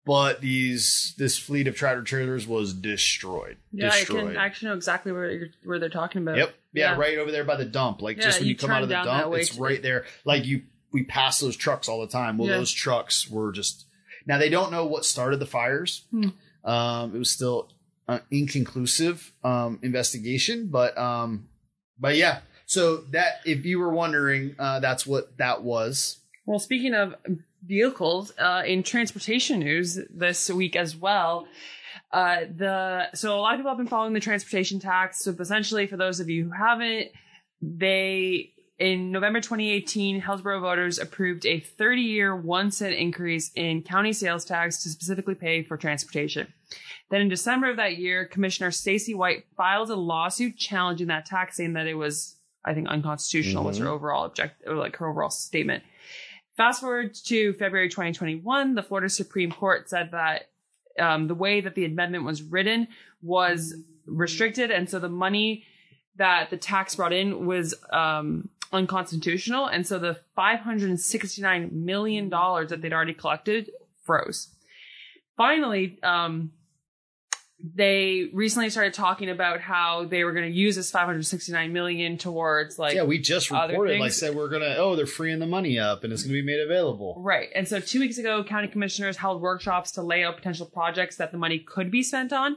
But 0.10 0.42
these, 0.42 1.14
this 1.20 1.38
fleet 1.38 1.68
of 1.68 1.76
tractor 1.76 2.02
trailers 2.02 2.48
was 2.48 2.74
destroyed. 2.74 3.58
Yeah, 3.72 3.92
destroyed. 3.92 4.24
I 4.24 4.28
can 4.28 4.38
actually 4.38 4.70
know 4.70 4.74
exactly 4.74 5.12
where 5.12 5.50
where 5.64 5.78
they're 5.78 5.88
talking 5.88 6.24
about. 6.24 6.36
Yep. 6.38 6.56
Yeah, 6.74 6.94
Yeah. 6.94 6.98
right 7.00 7.20
over 7.20 7.32
there 7.32 7.44
by 7.44 7.58
the 7.58 7.66
dump. 7.66 8.02
Like 8.02 8.18
Yeah, 8.18 8.24
just 8.24 8.40
when 8.40 8.48
you, 8.48 8.54
you 8.54 8.58
come 8.58 8.72
out 8.72 8.82
of 8.82 8.90
the 8.90 8.96
dump, 8.96 9.36
it's 9.36 9.56
right 9.56 9.80
there. 9.84 10.06
Like 10.26 10.46
you, 10.48 10.64
we 10.92 11.04
pass 11.04 11.40
those 11.40 11.56
trucks 11.56 11.88
all 11.88 12.02
the 12.02 12.08
time. 12.08 12.40
Well, 12.40 12.48
Yeah. 12.50 12.58
those 12.58 12.72
trucks 12.72 13.30
were 13.30 13.52
just. 13.52 13.86
Now 14.26 14.40
they 14.40 14.50
don't 14.50 14.72
know 14.72 14.84
what 14.88 15.06
started 15.06 15.38
the 15.38 15.46
fires. 15.46 16.06
Hmm. 16.10 16.30
Um, 16.66 17.16
it 17.16 17.20
was 17.20 17.30
still 17.30 17.70
an 18.08 18.22
inconclusive 18.32 19.32
um, 19.44 19.78
investigation, 19.84 20.70
but 20.72 20.98
um, 20.98 21.50
but 22.00 22.16
yeah. 22.16 22.40
So 22.66 22.98
that 23.12 23.42
if 23.46 23.64
you 23.64 23.78
were 23.78 23.94
wondering, 23.94 24.56
uh, 24.58 24.80
that's 24.80 25.06
what 25.06 25.38
that 25.38 25.62
was. 25.62 26.18
Well, 26.48 26.58
speaking 26.58 26.96
of 26.96 27.14
vehicles, 27.70 28.34
uh, 28.38 28.64
in 28.66 28.84
transportation 28.84 29.60
news 29.60 29.98
this 30.10 30.50
week 30.50 30.76
as 30.76 30.96
well, 30.98 31.48
uh, 32.12 32.40
the 32.58 33.08
so 33.14 33.38
a 33.38 33.40
lot 33.40 33.54
of 33.54 33.60
people 33.60 33.72
have 33.72 33.78
been 33.78 33.88
following 33.88 34.14
the 34.14 34.20
transportation 34.20 34.80
tax. 34.80 35.24
So 35.24 35.32
essentially, 35.40 35.86
for 35.88 35.96
those 35.96 36.20
of 36.20 36.28
you 36.28 36.46
who 36.46 36.52
haven't, 36.52 37.10
they 37.62 38.54
In 38.80 39.12
November 39.12 39.42
2018, 39.42 40.22
Hillsborough 40.22 40.62
voters 40.62 41.00
approved 41.00 41.46
a 41.46 41.60
30 41.60 42.02
year, 42.02 42.34
one 42.34 42.72
cent 42.72 42.96
increase 42.96 43.52
in 43.54 43.84
county 43.84 44.14
sales 44.14 44.46
tax 44.46 44.82
to 44.84 44.90
specifically 44.90 45.36
pay 45.36 45.64
for 45.64 45.76
transportation. 45.76 46.48
Then 47.10 47.22
in 47.22 47.30
December 47.30 47.70
of 47.72 47.76
that 47.78 47.98
year, 47.98 48.26
Commissioner 48.26 48.72
Stacy 48.72 49.14
White 49.14 49.44
filed 49.58 49.90
a 49.90 49.96
lawsuit 49.96 50.58
challenging 50.58 51.08
that 51.08 51.26
tax, 51.26 51.58
saying 51.58 51.74
that 51.74 51.88
it 51.88 51.96
was, 51.96 52.38
I 52.64 52.74
think, 52.74 52.88
unconstitutional 52.88 53.66
was 53.66 53.80
her 53.80 53.90
overall 53.90 54.24
object, 54.24 54.66
like 54.66 54.96
her 54.96 55.10
overall 55.10 55.30
statement. 55.30 55.84
Fast 56.60 56.82
forward 56.82 57.14
to 57.14 57.54
February 57.54 57.88
2021, 57.88 58.76
the 58.76 58.84
Florida 58.84 59.08
Supreme 59.08 59.50
Court 59.50 59.90
said 59.90 60.12
that 60.12 60.50
um, 61.00 61.30
the 61.30 61.34
way 61.34 61.62
that 61.62 61.74
the 61.74 61.86
amendment 61.86 62.26
was 62.26 62.42
written 62.42 62.90
was 63.22 63.76
restricted, 64.06 64.70
and 64.70 64.90
so 64.90 65.00
the 65.00 65.08
money 65.08 65.64
that 66.18 66.50
the 66.50 66.58
tax 66.58 66.96
brought 66.96 67.14
in 67.14 67.46
was 67.46 67.76
um, 67.94 68.50
unconstitutional, 68.74 69.68
and 69.68 69.88
so 69.88 70.00
the 70.00 70.20
569 70.36 71.70
million 71.72 72.28
dollars 72.28 72.72
that 72.72 72.82
they'd 72.82 72.92
already 72.92 73.14
collected 73.14 73.72
froze. 74.04 74.50
Finally, 75.38 75.98
um, 76.04 76.52
they 77.62 78.30
recently 78.32 78.70
started 78.70 78.94
talking 78.94 79.30
about 79.30 79.60
how 79.60 80.06
they 80.06 80.24
were 80.24 80.32
going 80.32 80.50
to 80.50 80.58
use 80.58 80.78
this 80.78 80.92
569 80.92 81.74
million 81.74 82.18
towards 82.18 82.80
like 82.80 82.96
yeah, 82.96 83.04
we 83.04 83.20
just 83.20 83.52
reported, 83.52 84.00
like 84.00 84.14
said, 84.14 84.34
we're 84.34 84.48
gonna. 84.48 84.76
Oh, 84.78 84.96
they're 84.96 85.06
freeing 85.06 85.40
the 85.40 85.46
money 85.46 85.78
up, 85.78 86.04
and 86.04 86.14
it's 86.14 86.24
gonna 86.24 86.34
be 86.34 86.42
made 86.42 86.62
available. 86.62 87.16
Right. 87.18 87.50
And 87.54 87.68
so 87.68 87.80
two 87.80 88.00
weeks 88.00 88.18
ago, 88.18 88.44
county 88.46 88.70
commissioners 88.70 89.18
held 89.18 89.42
workshops 89.42 89.92
to 89.94 90.02
lay 90.02 90.24
out 90.24 90.38
potential 90.38 90.68
projects 90.68 91.18
that 91.18 91.32
the 91.32 91.38
money 91.38 91.60
could 91.60 91.92
be 91.92 92.02
spent 92.02 92.32
on. 92.32 92.56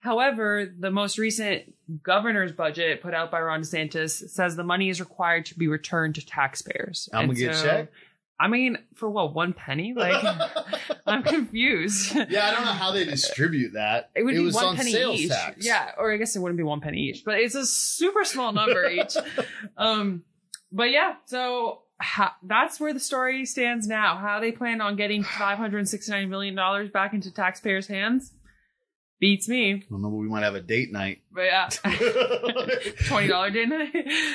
However, 0.00 0.70
the 0.78 0.90
most 0.90 1.16
recent 1.16 1.72
governor's 2.02 2.52
budget 2.52 3.00
put 3.00 3.14
out 3.14 3.30
by 3.30 3.40
Ron 3.40 3.62
DeSantis 3.62 4.28
says 4.28 4.56
the 4.56 4.64
money 4.64 4.88
is 4.88 5.00
required 5.00 5.46
to 5.46 5.58
be 5.58 5.68
returned 5.68 6.16
to 6.16 6.26
taxpayers. 6.26 7.08
I'm 7.12 7.32
get 7.32 7.52
a 7.52 7.54
so- 7.54 7.64
check. 7.64 7.88
I 8.38 8.48
mean, 8.48 8.78
for 8.94 9.08
what, 9.08 9.34
one 9.34 9.52
penny? 9.52 9.94
Like, 9.94 10.24
I'm 11.06 11.22
confused. 11.22 12.14
Yeah, 12.14 12.48
I 12.48 12.50
don't 12.52 12.64
know 12.64 12.72
how 12.72 12.90
they 12.92 13.04
distribute 13.04 13.74
that. 13.74 14.10
It 14.14 14.24
would 14.24 14.34
be 14.34 14.40
was 14.40 14.54
one 14.54 14.64
on 14.64 14.76
penny 14.76 14.92
sales 14.92 15.20
each. 15.20 15.30
tax. 15.30 15.64
Yeah, 15.64 15.92
or 15.96 16.12
I 16.12 16.16
guess 16.16 16.34
it 16.34 16.40
wouldn't 16.40 16.56
be 16.56 16.64
one 16.64 16.80
penny 16.80 16.98
each, 16.98 17.24
but 17.24 17.38
it's 17.38 17.54
a 17.54 17.64
super 17.66 18.24
small 18.24 18.52
number 18.52 18.88
each. 18.88 19.16
Um, 19.76 20.24
but 20.70 20.90
yeah, 20.90 21.14
so 21.26 21.82
ha- 22.00 22.36
that's 22.42 22.78
where 22.80 22.92
the 22.92 23.00
story 23.00 23.44
stands 23.46 23.86
now. 23.86 24.16
How 24.16 24.40
they 24.40 24.52
plan 24.52 24.80
on 24.80 24.96
getting 24.96 25.22
569 25.22 26.28
million 26.28 26.54
dollars 26.54 26.90
back 26.90 27.14
into 27.14 27.32
taxpayers' 27.32 27.86
hands 27.86 28.32
beats 29.22 29.48
me. 29.48 29.74
I 29.74 29.82
don't 29.88 30.02
know, 30.02 30.10
but 30.10 30.16
we 30.16 30.28
might 30.28 30.42
have 30.42 30.56
a 30.56 30.60
date 30.60 30.90
night. 30.92 31.22
But 31.32 31.42
yeah, 31.42 31.68
twenty 33.06 33.28
dollar 33.28 33.50
date 33.50 33.68
night. 33.68 33.92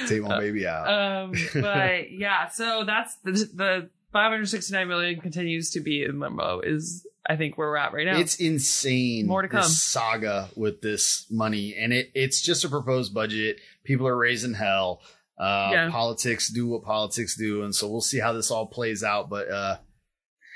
Take 0.08 0.22
my 0.24 0.40
baby 0.40 0.66
out. 0.66 0.88
Um, 0.88 1.34
but 1.54 2.10
yeah, 2.12 2.48
so 2.48 2.86
that's 2.86 3.16
the, 3.18 3.32
the 3.54 3.90
569 4.14 4.88
million 4.88 5.20
continues 5.20 5.72
to 5.72 5.82
be 5.82 6.04
in 6.04 6.20
limbo. 6.22 6.62
Is 6.62 7.06
I 7.30 7.36
think 7.36 7.58
where 7.58 7.68
we're 7.68 7.78
at 7.78 7.92
right 7.94 8.06
now. 8.06 8.18
It's 8.18 8.36
insane. 8.38 9.28
More 9.28 9.42
to 9.42 9.50
come. 9.50 9.62
This 9.62 9.84
saga 9.84 10.50
with 10.56 10.82
this 10.82 11.28
money, 11.30 11.76
and 11.78 11.92
it 11.92 12.10
it's 12.16 12.42
just 12.42 12.64
a 12.64 12.70
proposed 12.70 13.14
budget. 13.14 13.58
People 13.84 14.08
are 14.08 14.18
raising 14.18 14.54
hell. 14.54 15.02
Uh, 15.38 15.70
Yeah. 15.72 15.90
Politics 15.92 16.50
do 16.50 16.66
what 16.68 16.84
politics 16.84 17.36
do, 17.38 17.64
and 17.64 17.76
so 17.76 17.90
we'll 17.90 18.02
see 18.02 18.20
how 18.20 18.32
this 18.32 18.50
all 18.50 18.66
plays 18.68 19.04
out. 19.04 19.30
But 19.30 19.52
uh, 19.52 19.78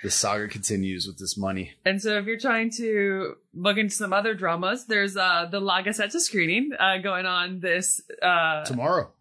the 0.04 0.12
saga 0.12 0.48
continues 0.48 1.06
with 1.08 1.18
this 1.20 1.38
money. 1.38 1.74
And 1.86 2.02
so 2.02 2.18
if 2.18 2.26
you're 2.26 2.40
trying 2.40 2.72
to 2.78 3.36
look 3.54 3.78
into 3.78 3.94
some 3.96 4.14
other 4.14 4.34
dramas, 4.34 4.86
there's 4.88 5.16
uh 5.18 5.48
the 5.52 5.60
La 5.60 5.82
Gaceta 5.84 6.20
screening 6.20 6.72
uh 6.80 6.98
going 6.98 7.26
on 7.26 7.60
this 7.60 8.02
uh 8.22 8.64
Tomorrow, 8.66 9.12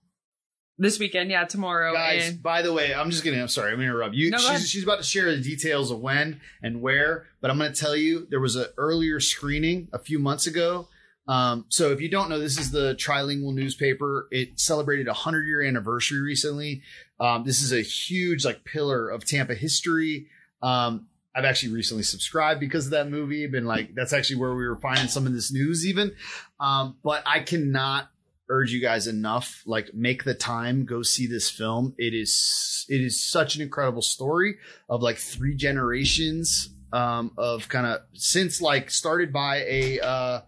this 0.79 0.99
weekend, 0.99 1.31
yeah, 1.31 1.45
tomorrow. 1.45 1.93
guys. 1.93 2.29
and 2.31 2.43
By 2.43 2.63
the 2.63 2.73
way, 2.73 2.95
I'm 2.95 3.11
just 3.11 3.23
gonna. 3.25 3.41
I'm 3.41 3.49
sorry. 3.49 3.73
I'm 3.73 3.77
gonna 3.77 3.89
interrupt 3.91 4.15
you. 4.15 4.31
No, 4.31 4.39
she's, 4.39 4.71
she's 4.71 4.83
about 4.83 4.97
to 4.99 5.05
share 5.05 5.35
the 5.37 5.43
details 5.43 5.91
of 5.91 6.01
when 6.01 6.41
and 6.63 6.81
where, 6.81 7.27
but 7.43 7.51
I'm 7.51 7.59
gonna 7.59 7.75
tell 7.75 7.95
you 7.95 8.27
there 8.31 8.41
was 8.41 8.57
an 8.57 8.67
earlier 8.79 9.21
screening 9.21 9.89
a 9.93 9.99
few 9.99 10.19
months 10.19 10.47
ago. 10.47 10.89
Um, 11.29 11.67
so 11.69 11.93
if 11.93 12.01
you 12.01 12.09
don't 12.09 12.29
know, 12.31 12.41
this 12.41 12.59
is 12.59 12.71
the 12.73 12.95
trilingual 12.97 13.55
newspaper. 13.55 14.27
It 14.33 14.59
celebrated 14.59 15.07
a 15.07 15.13
hundred 15.13 15.47
year 15.47 15.63
anniversary 15.63 16.21
recently. 16.21 16.83
Um, 17.21 17.45
this 17.45 17.63
is 17.63 17.73
a 17.73 17.83
huge 17.83 18.45
like 18.45 18.65
pillar 18.65 19.09
of 19.11 19.25
Tampa 19.27 19.55
history. 19.55 20.29
Um, 20.63 21.07
I've 21.35 21.45
actually 21.45 21.73
recently 21.73 22.03
subscribed 22.03 22.61
because 22.61 22.87
of 22.87 22.91
that 22.93 23.09
movie. 23.09 23.47
Been 23.47 23.65
like, 23.65 23.95
that's 23.95 24.13
actually 24.13 24.37
where 24.37 24.55
we 24.55 24.67
were 24.67 24.81
finding 24.81 25.09
some 25.09 25.27
of 25.27 25.33
this 25.33 25.53
news 25.53 25.87
even. 25.87 26.13
Um, 26.59 26.97
but 27.05 27.23
I 27.25 27.41
cannot 27.41 28.11
urge 28.49 28.73
you 28.73 28.81
guys 28.81 29.07
enough. 29.07 29.63
Like, 29.65 29.95
make 29.95 30.25
the 30.25 30.35
time, 30.35 30.85
go 30.85 31.03
see 31.03 31.29
this 31.29 31.49
film. 31.49 31.95
It 31.99 32.15
is, 32.15 32.85
it 32.89 33.01
is 33.01 33.23
such 33.23 33.55
an 33.55 33.63
incredible 33.63 34.03
story 34.03 34.57
of 34.89 35.03
like 35.03 35.19
three 35.19 35.55
generations, 35.55 36.71
um, 36.93 37.33
of 37.39 37.69
kind 37.69 37.87
of 37.87 38.01
since 38.15 38.61
like 38.61 38.91
started 38.91 39.33
by 39.33 39.59
a, 39.59 40.01
uh, 40.01 40.41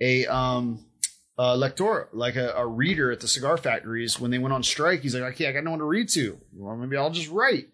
a, 0.00 0.26
um, 0.26 0.86
uh, 1.38 1.54
lector, 1.54 2.08
like 2.14 2.36
a, 2.36 2.52
a 2.56 2.66
reader 2.66 3.12
at 3.12 3.20
the 3.20 3.28
cigar 3.28 3.58
factories 3.58 4.18
when 4.18 4.30
they 4.30 4.38
went 4.38 4.54
on 4.54 4.62
strike. 4.62 5.02
He's 5.02 5.14
like, 5.14 5.34
okay, 5.34 5.46
I 5.46 5.52
got 5.52 5.64
no 5.64 5.72
one 5.72 5.80
to 5.80 5.84
read 5.84 6.08
to. 6.10 6.40
Well, 6.54 6.76
maybe 6.76 6.96
I'll 6.96 7.10
just 7.10 7.30
write. 7.30 7.68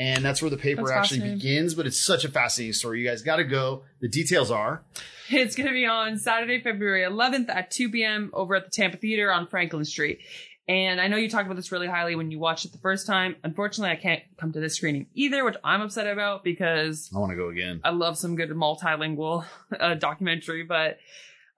And 0.00 0.24
that's 0.24 0.40
where 0.40 0.50
the 0.50 0.56
paper 0.56 0.86
That's 0.86 1.12
actually 1.12 1.34
begins, 1.34 1.74
but 1.74 1.86
it's 1.86 2.00
such 2.00 2.24
a 2.24 2.30
fascinating 2.30 2.72
story. 2.72 3.02
You 3.02 3.06
guys 3.06 3.20
got 3.20 3.36
to 3.36 3.44
go. 3.44 3.82
The 4.00 4.08
details 4.08 4.50
are 4.50 4.82
it's 5.30 5.54
gonna 5.54 5.72
be 5.72 5.84
on 5.84 6.16
Saturday, 6.16 6.58
February 6.58 7.02
11th 7.02 7.50
at 7.50 7.70
2 7.70 7.90
p.m. 7.90 8.30
over 8.32 8.54
at 8.54 8.64
the 8.64 8.70
Tampa 8.70 8.96
Theater 8.96 9.30
on 9.30 9.46
Franklin 9.46 9.84
Street. 9.84 10.20
And 10.66 11.02
I 11.02 11.08
know 11.08 11.18
you 11.18 11.28
talked 11.28 11.44
about 11.44 11.56
this 11.56 11.70
really 11.70 11.86
highly 11.86 12.14
when 12.14 12.30
you 12.30 12.38
watched 12.38 12.64
it 12.64 12.72
the 12.72 12.78
first 12.78 13.06
time. 13.06 13.36
Unfortunately, 13.44 13.90
I 13.90 14.00
can't 14.00 14.22
come 14.38 14.52
to 14.52 14.60
this 14.60 14.76
screening 14.76 15.06
either, 15.14 15.44
which 15.44 15.56
I'm 15.62 15.82
upset 15.82 16.06
about 16.06 16.44
because 16.44 17.10
I 17.14 17.18
want 17.18 17.32
to 17.32 17.36
go 17.36 17.50
again. 17.50 17.82
I 17.84 17.90
love 17.90 18.16
some 18.16 18.36
good 18.36 18.48
multilingual 18.50 19.44
uh, 19.78 19.94
documentary, 19.96 20.62
but 20.62 20.96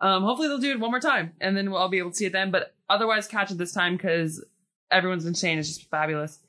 um, 0.01 0.25
hopefully 0.25 0.49
they'll 0.49 0.59
do 0.59 0.73
it 0.73 0.81
one 0.81 0.91
more 0.91 0.99
time 0.99 1.33
and 1.41 1.57
then 1.57 1.69
I'll 1.69 1.89
be 1.89 1.99
able 1.99 2.11
to 2.11 2.17
see 2.17 2.27
it 2.27 2.33
then. 2.33 2.51
But 2.51 2.75
otherwise, 2.91 3.29
catch 3.29 3.53
it 3.53 3.59
this 3.59 3.73
time 3.73 3.97
because 3.97 4.45
everyone's 4.91 5.25
been 5.25 5.37
saying 5.37 5.59
it's 5.59 5.69
just 5.69 5.89
fabulous. 5.91 6.41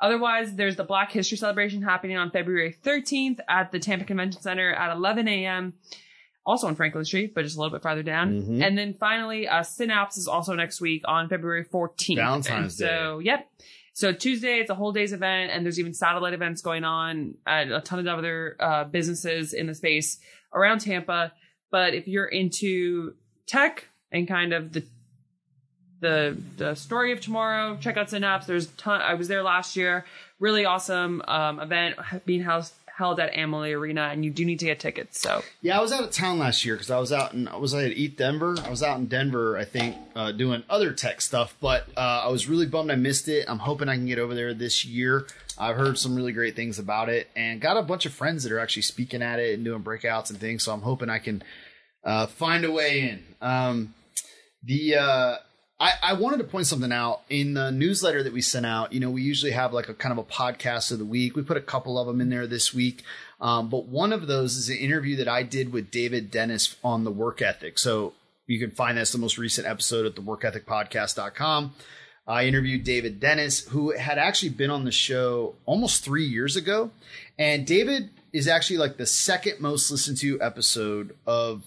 Otherwise, 0.00 0.54
there's 0.54 0.76
the 0.76 0.84
Black 0.84 1.10
History 1.10 1.38
Celebration 1.38 1.82
happening 1.82 2.16
on 2.16 2.30
February 2.30 2.76
13th 2.84 3.38
at 3.48 3.72
the 3.72 3.78
Tampa 3.78 4.04
Convention 4.04 4.42
Center 4.42 4.72
at 4.72 4.94
11 4.94 5.26
a.m. 5.28 5.74
Also 6.44 6.66
on 6.66 6.76
Franklin 6.76 7.04
Street, 7.04 7.34
but 7.34 7.42
just 7.42 7.56
a 7.56 7.60
little 7.60 7.76
bit 7.76 7.82
farther 7.82 8.02
down. 8.02 8.40
Mhm. 8.40 8.62
And 8.62 8.78
then 8.78 8.94
finally, 8.94 9.48
uh, 9.48 9.62
Synapse 9.62 10.16
is 10.16 10.28
also 10.28 10.54
next 10.54 10.80
week 10.80 11.02
on 11.06 11.28
February 11.28 11.64
14th. 11.64 12.16
Valentine's 12.16 12.80
And 12.80 12.88
So, 12.90 13.18
yep. 13.18 13.50
So 13.94 14.12
Tuesday, 14.12 14.58
it's 14.58 14.68
a 14.70 14.74
whole 14.74 14.92
day's 14.92 15.14
event, 15.14 15.50
and 15.52 15.64
there's 15.64 15.80
even 15.80 15.94
satellite 15.94 16.34
events 16.34 16.60
going 16.60 16.84
on 16.84 17.34
at 17.46 17.72
a 17.72 17.80
ton 17.80 17.98
of 17.98 18.06
other 18.06 18.54
uh, 18.60 18.84
businesses 18.84 19.54
in 19.54 19.66
the 19.66 19.74
space 19.74 20.18
around 20.52 20.82
Tampa. 20.82 21.32
But 21.70 21.94
if 21.94 22.06
you're 22.06 22.26
into 22.26 23.14
tech 23.46 23.88
and 24.12 24.28
kind 24.28 24.52
of 24.52 24.72
the 24.72 24.84
the 26.00 26.36
the 26.56 26.74
story 26.74 27.12
of 27.12 27.20
tomorrow, 27.20 27.76
check 27.80 27.96
out 27.96 28.10
Synapse. 28.10 28.46
There's 28.46 28.66
ton. 28.68 29.00
I 29.00 29.14
was 29.14 29.28
there 29.28 29.42
last 29.42 29.76
year. 29.76 30.04
Really 30.38 30.64
awesome 30.64 31.22
um, 31.26 31.60
event 31.60 31.96
being 32.26 32.42
housed, 32.42 32.74
held 32.96 33.20
at 33.20 33.34
Amalie 33.36 33.72
Arena, 33.72 34.08
and 34.12 34.24
you 34.24 34.30
do 34.30 34.44
need 34.44 34.58
to 34.58 34.66
get 34.66 34.80
tickets. 34.80 35.20
So 35.20 35.42
Yeah, 35.62 35.78
I 35.78 35.82
was 35.82 35.92
out 35.92 36.04
of 36.04 36.10
town 36.10 36.38
last 36.38 36.64
year 36.64 36.74
because 36.74 36.90
I 36.90 36.98
was 36.98 37.12
out 37.12 37.34
was 37.60 37.74
I 37.74 37.84
at 37.84 37.92
Eat 37.92 38.16
Denver? 38.16 38.56
I 38.64 38.70
was 38.70 38.82
out 38.82 38.98
in 38.98 39.06
Denver, 39.06 39.56
I 39.56 39.64
think, 39.64 39.96
uh, 40.14 40.32
doing 40.32 40.62
other 40.68 40.92
tech 40.92 41.20
stuff. 41.20 41.54
But 41.60 41.86
uh, 41.96 42.22
I 42.24 42.28
was 42.28 42.48
really 42.48 42.66
bummed 42.66 42.90
I 42.90 42.96
missed 42.96 43.28
it. 43.28 43.46
I'm 43.48 43.58
hoping 43.58 43.88
I 43.88 43.96
can 43.96 44.06
get 44.06 44.18
over 44.18 44.34
there 44.34 44.54
this 44.54 44.84
year. 44.84 45.26
I've 45.58 45.76
heard 45.76 45.96
some 45.96 46.14
really 46.14 46.32
great 46.32 46.54
things 46.54 46.78
about 46.78 47.08
it, 47.08 47.28
and 47.34 47.60
got 47.60 47.78
a 47.78 47.82
bunch 47.82 48.04
of 48.04 48.12
friends 48.12 48.42
that 48.42 48.52
are 48.52 48.58
actually 48.58 48.82
speaking 48.82 49.22
at 49.22 49.38
it 49.38 49.54
and 49.54 49.64
doing 49.64 49.82
breakouts 49.82 50.28
and 50.28 50.38
things. 50.38 50.62
So 50.62 50.72
I'm 50.72 50.82
hoping 50.82 51.08
I 51.08 51.18
can 51.18 51.42
uh, 52.04 52.26
find 52.26 52.64
a 52.64 52.70
way 52.70 53.00
in. 53.08 53.24
Um, 53.40 53.94
the 54.62 54.96
uh, 54.96 55.36
I, 55.78 55.92
I 56.02 56.12
wanted 56.14 56.38
to 56.38 56.44
point 56.44 56.66
something 56.66 56.92
out 56.92 57.20
in 57.28 57.52
the 57.52 57.70
newsletter 57.70 58.22
that 58.22 58.32
we 58.32 58.40
sent 58.40 58.64
out. 58.64 58.94
You 58.94 59.00
know, 59.00 59.10
we 59.10 59.22
usually 59.22 59.52
have 59.52 59.74
like 59.74 59.88
a 59.88 59.94
kind 59.94 60.12
of 60.12 60.18
a 60.18 60.24
podcast 60.24 60.90
of 60.90 60.98
the 60.98 61.04
week. 61.04 61.36
We 61.36 61.42
put 61.42 61.58
a 61.58 61.62
couple 61.62 61.98
of 61.98 62.06
them 62.06 62.20
in 62.20 62.30
there 62.30 62.46
this 62.46 62.72
week, 62.72 63.02
um, 63.40 63.68
but 63.68 63.84
one 63.86 64.12
of 64.12 64.26
those 64.26 64.56
is 64.56 64.70
an 64.70 64.76
interview 64.76 65.16
that 65.16 65.28
I 65.28 65.42
did 65.42 65.72
with 65.72 65.90
David 65.90 66.30
Dennis 66.30 66.76
on 66.82 67.04
the 67.04 67.10
work 67.10 67.42
ethic. 67.42 67.78
So 67.78 68.14
you 68.46 68.58
can 68.58 68.70
find 68.70 68.96
that's 68.96 69.12
the 69.12 69.18
most 69.18 69.36
recent 69.36 69.66
episode 69.66 70.06
at 70.06 70.14
the 70.14 70.22
workethicpodcast.com. 70.22 71.74
I 72.26 72.46
interviewed 72.46 72.82
David 72.82 73.20
Dennis, 73.20 73.68
who 73.68 73.96
had 73.96 74.18
actually 74.18 74.48
been 74.48 74.70
on 74.70 74.84
the 74.84 74.90
show 74.90 75.54
almost 75.64 76.02
three 76.02 76.24
years 76.24 76.56
ago. 76.56 76.90
And 77.38 77.66
David 77.66 78.10
is 78.32 78.48
actually 78.48 78.78
like 78.78 78.96
the 78.96 79.06
second 79.06 79.60
most 79.60 79.90
listened 79.90 80.16
to 80.18 80.40
episode 80.40 81.14
of 81.26 81.64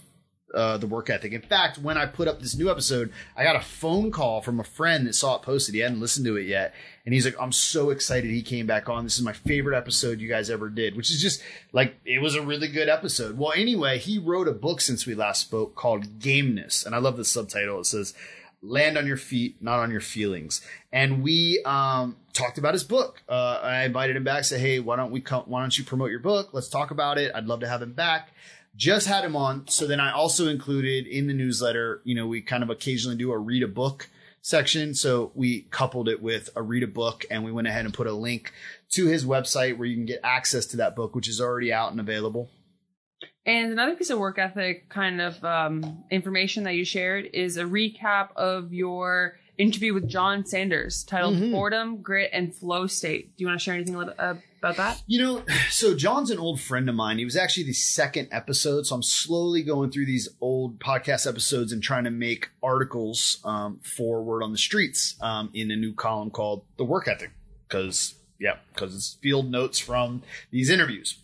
uh, 0.53 0.77
the 0.77 0.87
work 0.87 1.09
ethic. 1.09 1.33
In 1.33 1.41
fact, 1.41 1.77
when 1.77 1.97
I 1.97 2.05
put 2.05 2.27
up 2.27 2.41
this 2.41 2.55
new 2.55 2.69
episode, 2.69 3.11
I 3.35 3.43
got 3.43 3.55
a 3.55 3.61
phone 3.61 4.11
call 4.11 4.41
from 4.41 4.59
a 4.59 4.63
friend 4.63 5.07
that 5.07 5.13
saw 5.13 5.35
it 5.35 5.41
posted. 5.41 5.75
He 5.75 5.81
hadn't 5.81 5.99
listened 5.99 6.25
to 6.25 6.37
it 6.37 6.47
yet. 6.47 6.73
And 7.05 7.13
he's 7.13 7.25
like, 7.25 7.35
I'm 7.39 7.51
so 7.51 7.89
excited 7.89 8.29
he 8.29 8.41
came 8.41 8.67
back 8.67 8.89
on. 8.89 9.03
This 9.03 9.17
is 9.17 9.23
my 9.23 9.33
favorite 9.33 9.77
episode 9.77 10.19
you 10.19 10.29
guys 10.29 10.49
ever 10.49 10.69
did, 10.69 10.95
which 10.95 11.11
is 11.11 11.21
just 11.21 11.41
like, 11.71 11.95
it 12.05 12.21
was 12.21 12.35
a 12.35 12.41
really 12.41 12.67
good 12.67 12.89
episode. 12.89 13.37
Well, 13.37 13.53
anyway, 13.55 13.97
he 13.97 14.17
wrote 14.17 14.47
a 14.47 14.53
book 14.53 14.81
since 14.81 15.05
we 15.05 15.15
last 15.15 15.41
spoke 15.41 15.75
called 15.75 16.19
Gameness. 16.19 16.85
And 16.85 16.93
I 16.93 16.99
love 16.99 17.17
the 17.17 17.25
subtitle. 17.25 17.79
It 17.79 17.85
says, 17.85 18.13
land 18.61 18.97
on 18.97 19.07
your 19.07 19.17
feet, 19.17 19.61
not 19.61 19.79
on 19.79 19.91
your 19.91 20.01
feelings. 20.01 20.61
And 20.91 21.23
we 21.23 21.61
um, 21.65 22.17
talked 22.33 22.57
about 22.57 22.73
his 22.73 22.83
book. 22.83 23.23
Uh, 23.29 23.59
I 23.63 23.83
invited 23.83 24.15
him 24.15 24.23
back. 24.23 24.43
Said, 24.43 24.59
hey, 24.59 24.79
why 24.79 24.95
don't 24.95 25.11
we 25.11 25.21
come? 25.21 25.43
Why 25.45 25.61
don't 25.61 25.77
you 25.77 25.83
promote 25.83 26.11
your 26.11 26.19
book? 26.19 26.49
Let's 26.51 26.67
talk 26.67 26.91
about 26.91 27.17
it. 27.17 27.31
I'd 27.33 27.45
love 27.45 27.61
to 27.61 27.67
have 27.67 27.81
him 27.81 27.93
back. 27.93 28.33
Just 28.79 29.07
had 29.07 29.25
him 29.25 29.35
on. 29.35 29.67
So 29.67 29.85
then 29.85 29.99
I 29.99 30.13
also 30.13 30.47
included 30.47 31.05
in 31.05 31.27
the 31.27 31.33
newsletter. 31.33 31.99
You 32.05 32.15
know, 32.15 32.27
we 32.27 32.41
kind 32.41 32.63
of 32.63 32.69
occasionally 32.69 33.17
do 33.17 33.31
a 33.33 33.37
read 33.37 33.61
a 33.61 33.67
book 33.67 34.09
section. 34.41 34.93
So 34.93 35.33
we 35.35 35.63
coupled 35.69 36.07
it 36.07 36.21
with 36.21 36.49
a 36.55 36.61
read 36.61 36.83
a 36.83 36.87
book, 36.87 37.25
and 37.29 37.43
we 37.43 37.51
went 37.51 37.67
ahead 37.67 37.83
and 37.83 37.93
put 37.93 38.07
a 38.07 38.13
link 38.13 38.53
to 38.91 39.05
his 39.07 39.25
website 39.25 39.77
where 39.77 39.85
you 39.85 39.97
can 39.97 40.05
get 40.05 40.21
access 40.23 40.65
to 40.67 40.77
that 40.77 40.95
book, 40.95 41.13
which 41.13 41.27
is 41.27 41.41
already 41.41 41.73
out 41.73 41.91
and 41.91 41.99
available. 41.99 42.49
And 43.45 43.73
another 43.73 43.95
piece 43.97 44.11
of 44.11 44.17
work 44.19 44.39
ethic 44.39 44.87
kind 44.89 45.19
of 45.19 45.43
um, 45.43 46.05
information 46.09 46.63
that 46.63 46.75
you 46.75 46.85
shared 46.85 47.29
is 47.33 47.57
a 47.57 47.63
recap 47.63 48.29
of 48.37 48.71
your 48.73 49.37
interview 49.57 49.93
with 49.93 50.07
John 50.07 50.45
Sanders 50.45 51.03
titled 51.03 51.35
Mhm. 51.35 51.51
Boredom, 51.51 52.01
Grit, 52.01 52.29
and 52.31 52.55
Flow 52.55 52.87
State. 52.87 53.35
Do 53.35 53.43
you 53.43 53.47
want 53.47 53.59
to 53.59 53.63
share 53.63 53.73
anything 53.73 53.95
a 53.95 53.97
little, 53.97 54.13
uh, 54.17 54.35
about 54.59 54.77
that? 54.77 55.01
You 55.07 55.21
know, 55.21 55.43
so 55.69 55.95
John's 55.95 56.29
an 56.29 56.37
old 56.37 56.61
friend 56.61 56.87
of 56.87 56.95
mine. 56.95 57.17
He 57.17 57.25
was 57.25 57.35
actually 57.35 57.63
the 57.63 57.73
second 57.73 58.29
episode. 58.31 58.85
So 58.85 58.95
I'm 58.95 59.03
slowly 59.03 59.63
going 59.63 59.91
through 59.91 60.05
these 60.05 60.29
old 60.39 60.79
podcast 60.79 61.27
episodes 61.27 61.71
and 61.71 61.81
trying 61.81 62.03
to 62.03 62.11
make 62.11 62.49
articles 62.61 63.39
um, 63.43 63.79
for 63.83 64.21
Word 64.23 64.43
on 64.43 64.51
the 64.51 64.57
Streets 64.57 65.15
um, 65.21 65.49
in 65.53 65.71
a 65.71 65.75
new 65.75 65.93
column 65.93 66.29
called 66.29 66.63
The 66.77 66.83
Work 66.83 67.07
Ethic. 67.07 67.31
Because, 67.67 68.15
yeah, 68.39 68.57
because 68.73 68.95
it's 68.95 69.17
field 69.21 69.49
notes 69.49 69.79
from 69.79 70.23
these 70.51 70.69
interviews. 70.69 71.17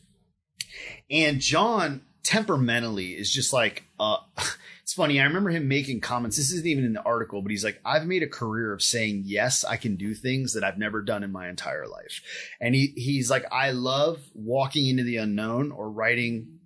And 1.09 1.39
John 1.39 2.01
temperamentally 2.23 3.11
is 3.11 3.31
just 3.31 3.53
like, 3.53 3.83
uh, 3.99 4.17
it's 4.85 4.93
funny. 4.93 5.19
I 5.19 5.23
remember 5.23 5.49
him 5.49 5.67
making 5.67 6.01
comments. 6.01 6.37
This 6.37 6.51
isn't 6.51 6.67
even 6.67 6.85
in 6.85 6.93
the 6.93 7.01
article, 7.01 7.41
but 7.41 7.49
he's 7.49 7.63
like, 7.63 7.81
I've 7.83 8.05
made 8.05 8.21
a 8.21 8.27
career 8.27 8.71
of 8.71 8.83
saying, 8.83 9.23
yes, 9.25 9.65
I 9.65 9.77
can 9.77 9.95
do 9.95 10.13
things 10.13 10.53
that 10.53 10.63
I've 10.63 10.77
never 10.77 11.01
done 11.01 11.23
in 11.23 11.31
my 11.31 11.49
entire 11.49 11.87
life. 11.87 12.21
And 12.61 12.75
he, 12.75 12.93
he's 12.95 13.31
like, 13.31 13.45
I 13.51 13.71
love 13.71 14.19
walking 14.35 14.85
into 14.85 15.01
the 15.01 15.17
unknown 15.17 15.71
or 15.71 15.89
writing. 15.89 16.59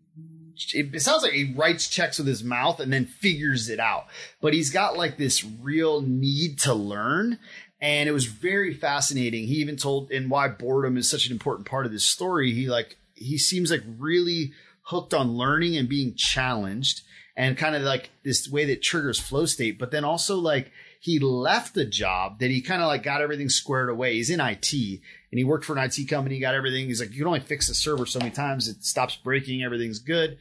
It, 0.73 1.01
sounds 1.01 1.23
like 1.23 1.31
he 1.31 1.53
writes 1.53 1.87
checks 1.87 2.17
with 2.17 2.27
his 2.27 2.43
mouth 2.43 2.81
and 2.81 2.91
then 2.91 3.05
figures 3.05 3.69
it 3.69 3.79
out. 3.79 4.07
But 4.41 4.53
he's 4.53 4.69
got 4.69 4.97
like 4.97 5.15
this 5.15 5.45
real 5.45 6.01
need 6.01 6.59
to 6.59 6.73
learn. 6.73 7.39
And 7.79 8.09
it 8.09 8.11
was 8.11 8.25
very 8.25 8.73
fascinating. 8.73 9.47
He 9.47 9.55
even 9.59 9.77
told, 9.77 10.11
and 10.11 10.29
why 10.29 10.49
boredom 10.49 10.97
is 10.97 11.09
such 11.09 11.25
an 11.25 11.31
important 11.31 11.69
part 11.69 11.85
of 11.85 11.93
this 11.93 12.03
story. 12.03 12.51
He 12.51 12.67
like, 12.67 12.97
he 13.13 13.37
seems 13.37 13.71
like 13.71 13.83
really 13.97 14.51
hooked 14.81 15.13
on 15.13 15.37
learning 15.37 15.77
and 15.77 15.87
being 15.87 16.15
challenged 16.15 17.03
and 17.39 17.57
kind 17.57 17.73
of 17.73 17.83
like 17.83 18.09
this 18.23 18.49
way 18.49 18.65
that 18.65 18.81
triggers 18.81 19.17
flow 19.17 19.45
state. 19.45 19.79
But 19.79 19.91
then 19.91 20.03
also 20.03 20.35
like 20.35 20.73
he 20.99 21.19
left 21.19 21.73
the 21.73 21.85
job 21.85 22.39
that 22.39 22.51
he 22.51 22.61
kind 22.61 22.81
of 22.81 22.89
like 22.89 23.01
got 23.01 23.21
everything 23.21 23.47
squared 23.47 23.87
away. 23.87 24.15
He's 24.15 24.29
in 24.29 24.41
IT 24.41 24.73
and 24.73 24.99
he 25.39 25.45
worked 25.45 25.63
for 25.63 25.71
an 25.73 25.81
IT 25.81 26.09
company, 26.09 26.37
got 26.39 26.53
everything. 26.53 26.87
He's 26.87 26.99
like, 26.99 27.11
you 27.11 27.19
can 27.19 27.27
only 27.27 27.39
fix 27.39 27.69
the 27.69 27.73
server 27.73 28.05
so 28.05 28.19
many 28.19 28.31
times. 28.31 28.67
It 28.67 28.83
stops 28.83 29.15
breaking. 29.15 29.63
Everything's 29.63 29.99
good. 29.99 30.37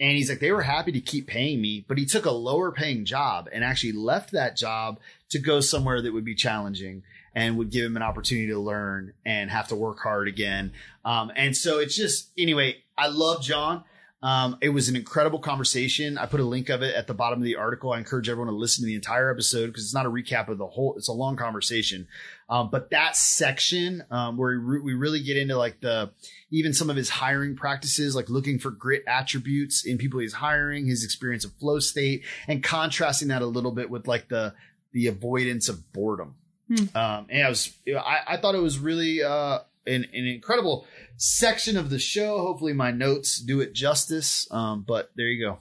And 0.00 0.16
he's 0.16 0.30
like, 0.30 0.40
they 0.40 0.50
were 0.50 0.62
happy 0.62 0.90
to 0.92 1.00
keep 1.00 1.26
paying 1.26 1.60
me, 1.60 1.84
but 1.86 1.98
he 1.98 2.06
took 2.06 2.24
a 2.24 2.30
lower 2.30 2.72
paying 2.72 3.04
job 3.04 3.50
and 3.52 3.62
actually 3.62 3.92
left 3.92 4.32
that 4.32 4.56
job 4.56 5.00
to 5.28 5.38
go 5.38 5.60
somewhere 5.60 6.00
that 6.00 6.14
would 6.14 6.24
be 6.24 6.34
challenging 6.34 7.02
and 7.34 7.58
would 7.58 7.70
give 7.70 7.84
him 7.84 7.96
an 7.96 8.02
opportunity 8.02 8.46
to 8.46 8.58
learn 8.58 9.12
and 9.26 9.50
have 9.50 9.68
to 9.68 9.76
work 9.76 9.98
hard 9.98 10.28
again. 10.28 10.72
Um, 11.04 11.30
and 11.36 11.54
so 11.54 11.78
it's 11.78 11.94
just, 11.94 12.30
anyway, 12.38 12.76
I 12.96 13.08
love 13.08 13.42
John. 13.42 13.84
Um, 14.20 14.58
it 14.60 14.70
was 14.70 14.88
an 14.88 14.96
incredible 14.96 15.38
conversation. 15.38 16.18
I 16.18 16.26
put 16.26 16.40
a 16.40 16.44
link 16.44 16.70
of 16.70 16.82
it 16.82 16.94
at 16.96 17.06
the 17.06 17.14
bottom 17.14 17.38
of 17.38 17.44
the 17.44 17.54
article. 17.54 17.92
I 17.92 17.98
encourage 17.98 18.28
everyone 18.28 18.52
to 18.52 18.58
listen 18.58 18.82
to 18.82 18.86
the 18.86 18.96
entire 18.96 19.30
episode 19.30 19.68
because 19.68 19.84
it's 19.84 19.94
not 19.94 20.06
a 20.06 20.10
recap 20.10 20.48
of 20.48 20.58
the 20.58 20.66
whole, 20.66 20.96
it's 20.96 21.06
a 21.06 21.12
long 21.12 21.36
conversation. 21.36 22.08
Um, 22.48 22.68
but 22.70 22.90
that 22.90 23.16
section, 23.16 24.02
um, 24.10 24.36
where 24.36 24.58
we, 24.58 24.64
re- 24.64 24.80
we 24.80 24.94
really 24.94 25.22
get 25.22 25.36
into 25.36 25.56
like 25.56 25.80
the, 25.80 26.10
even 26.50 26.74
some 26.74 26.90
of 26.90 26.96
his 26.96 27.08
hiring 27.08 27.54
practices, 27.54 28.16
like 28.16 28.28
looking 28.28 28.58
for 28.58 28.72
grit 28.72 29.04
attributes 29.06 29.86
in 29.86 29.98
people 29.98 30.18
he's 30.18 30.32
hiring, 30.32 30.86
his 30.86 31.04
experience 31.04 31.44
of 31.44 31.52
flow 31.52 31.78
state 31.78 32.24
and 32.48 32.64
contrasting 32.64 33.28
that 33.28 33.42
a 33.42 33.46
little 33.46 33.72
bit 33.72 33.88
with 33.88 34.08
like 34.08 34.28
the, 34.28 34.52
the 34.92 35.06
avoidance 35.06 35.68
of 35.68 35.92
boredom. 35.92 36.34
Hmm. 36.66 36.96
Um, 36.96 37.26
and 37.30 37.46
I 37.46 37.48
was, 37.48 37.72
I, 37.86 38.18
I 38.26 38.36
thought 38.38 38.56
it 38.56 38.62
was 38.62 38.80
really, 38.80 39.22
uh, 39.22 39.60
an, 39.86 40.04
an 40.12 40.26
incredible 40.26 40.86
section 41.16 41.76
of 41.76 41.90
the 41.90 41.98
show. 41.98 42.38
Hopefully 42.38 42.72
my 42.72 42.90
notes 42.90 43.38
do 43.38 43.60
it 43.60 43.72
justice. 43.74 44.46
Um, 44.50 44.84
but 44.86 45.10
there 45.16 45.26
you 45.26 45.44
go. 45.44 45.58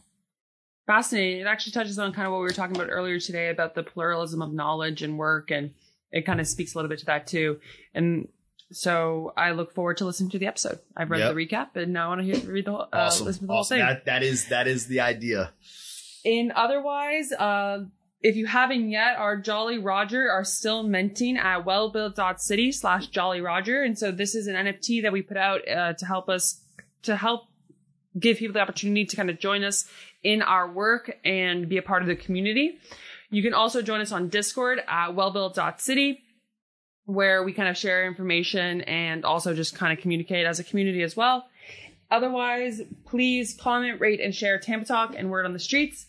Fascinating. 0.86 1.42
It 1.42 1.48
actually 1.48 1.74
touches 1.74 2.00
on 2.00 2.14
kind 2.14 2.26
of 2.28 2.32
what 2.32 2.40
we 2.40 2.46
were 2.46 2.52
talking 2.54 2.76
about 2.76 2.90
earlier 2.90 3.20
today 3.20 3.50
about 3.50 3.76
the 3.76 3.84
pluralism 3.84 4.42
of 4.42 4.54
knowledge 4.54 5.02
and 5.02 5.18
work, 5.18 5.52
and 5.52 5.72
it 6.12 6.26
kind 6.26 6.40
of 6.40 6.48
speaks 6.48 6.74
a 6.74 6.78
little 6.78 6.88
bit 6.90 7.00
to 7.00 7.06
that 7.08 7.28
too. 7.28 7.60
And 7.94 8.30
so 8.72 9.34
I 9.36 9.52
look 9.52 9.74
forward 9.74 9.98
to 9.98 10.06
listening 10.06 10.30
to 10.32 10.40
the 10.40 10.48
episode. 10.48 10.80
I've 10.96 11.10
read 11.10 11.20
Yep. 11.20 11.36
the 11.36 11.46
recap, 11.46 11.76
and 11.76 11.92
now 11.92 12.06
I 12.06 12.16
want 12.16 12.22
to 12.26 12.34
hear 12.40 12.50
read 12.52 12.66
the 12.66 12.72
whole, 12.72 12.82
uh, 12.84 12.88
Awesome. 12.94 13.26
listen 13.26 13.42
to 13.42 13.48
the 13.48 13.54
whole 13.54 13.64
thing. 13.66 13.80
That, 13.80 14.06
that 14.06 14.24
is, 14.24 14.48
that 14.48 14.68
is 14.68 14.88
the 14.88 15.02
idea. 15.02 15.52
In 16.24 16.52
otherwise, 16.56 17.32
uh, 17.34 17.80
if 18.22 18.36
you 18.36 18.48
haven't 18.48 18.90
yet, 18.90 19.18
our 19.18 19.38
Jolly 19.38 19.78
Roger 19.78 20.30
are 20.30 20.44
still 20.44 20.84
minting 20.84 21.38
at 21.38 21.66
wellbuilt.city 21.66 22.72
slash 22.72 23.08
Jolly 23.08 23.42
Roger. 23.42 23.84
And 23.84 23.98
so 23.98 24.12
this 24.12 24.34
is 24.34 24.48
an 24.48 24.56
NFT 24.56 25.04
that 25.04 25.12
we 25.12 25.22
put 25.22 25.38
out 25.38 25.68
uh, 25.68 25.94
to 25.94 26.06
help 26.06 26.28
us, 26.28 26.62
to 27.04 27.16
help 27.16 27.44
give 28.18 28.38
people 28.38 28.54
the 28.54 28.60
opportunity 28.60 29.06
to 29.06 29.16
kind 29.16 29.30
of 29.30 29.40
join 29.40 29.64
us 29.64 29.86
in 30.24 30.42
our 30.42 30.70
work 30.70 31.18
and 31.24 31.70
be 31.70 31.78
a 31.78 31.82
part 31.82 32.02
of 32.02 32.08
the 32.08 32.16
community. 32.16 32.80
You 33.30 33.44
can 33.44 33.54
also 33.54 33.82
join 33.82 34.02
us 34.02 34.12
on 34.12 34.30
Discord 34.30 34.80
at 34.88 35.10
wellbuilt.city 35.10 36.24
where 37.06 37.44
we 37.44 37.54
kind 37.54 37.70
of 37.70 37.78
share 37.78 38.06
information 38.06 38.82
and 38.82 39.24
also 39.24 39.54
just 39.54 39.76
kind 39.76 39.94
of 39.94 40.02
communicate 40.02 40.46
as 40.46 40.60
a 40.60 40.64
community 40.64 41.02
as 41.04 41.16
well. 41.16 41.48
Otherwise, 42.12 42.82
please 43.06 43.56
comment, 43.60 44.02
rate, 44.02 44.20
and 44.20 44.36
share 44.36 44.60
Tampa 44.60 44.86
Talk 44.86 45.14
and 45.18 45.30
Word 45.30 45.46
on 45.46 45.54
the 45.54 45.60
Streets. 45.60 46.08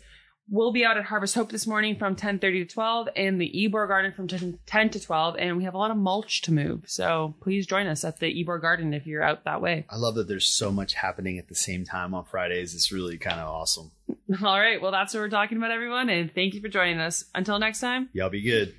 We'll 0.50 0.72
be 0.72 0.84
out 0.84 0.96
at 0.96 1.04
Harvest 1.04 1.34
Hope 1.34 1.50
this 1.50 1.66
morning 1.66 1.96
from 1.96 2.16
10:30 2.16 2.40
to 2.40 2.64
12 2.64 3.08
and 3.16 3.38
the 3.40 3.50
Ybor 3.54 3.86
Garden 3.86 4.12
from 4.12 4.28
10 4.28 4.58
10 4.64 4.90
to 4.90 5.00
12 5.00 5.36
and 5.38 5.56
we 5.58 5.64
have 5.64 5.74
a 5.74 5.78
lot 5.78 5.90
of 5.90 5.98
mulch 5.98 6.40
to 6.42 6.52
move. 6.52 6.84
So 6.86 7.34
please 7.40 7.66
join 7.66 7.86
us 7.86 8.02
at 8.02 8.18
the 8.18 8.32
Ybor 8.32 8.60
Garden 8.60 8.94
if 8.94 9.06
you're 9.06 9.22
out 9.22 9.44
that 9.44 9.60
way. 9.60 9.84
I 9.90 9.96
love 9.96 10.14
that 10.14 10.26
there's 10.26 10.48
so 10.48 10.72
much 10.72 10.94
happening 10.94 11.38
at 11.38 11.48
the 11.48 11.54
same 11.54 11.84
time 11.84 12.14
on 12.14 12.24
Fridays. 12.24 12.74
It's 12.74 12.90
really 12.90 13.18
kind 13.18 13.40
of 13.40 13.48
awesome. 13.48 13.90
All 14.42 14.58
right, 14.58 14.80
well 14.80 14.92
that's 14.92 15.12
what 15.12 15.20
we're 15.20 15.28
talking 15.28 15.58
about 15.58 15.70
everyone 15.70 16.08
and 16.08 16.34
thank 16.34 16.54
you 16.54 16.62
for 16.62 16.68
joining 16.68 16.98
us. 16.98 17.24
Until 17.34 17.58
next 17.58 17.80
time. 17.80 18.08
Y'all 18.14 18.30
be 18.30 18.40
good. 18.40 18.74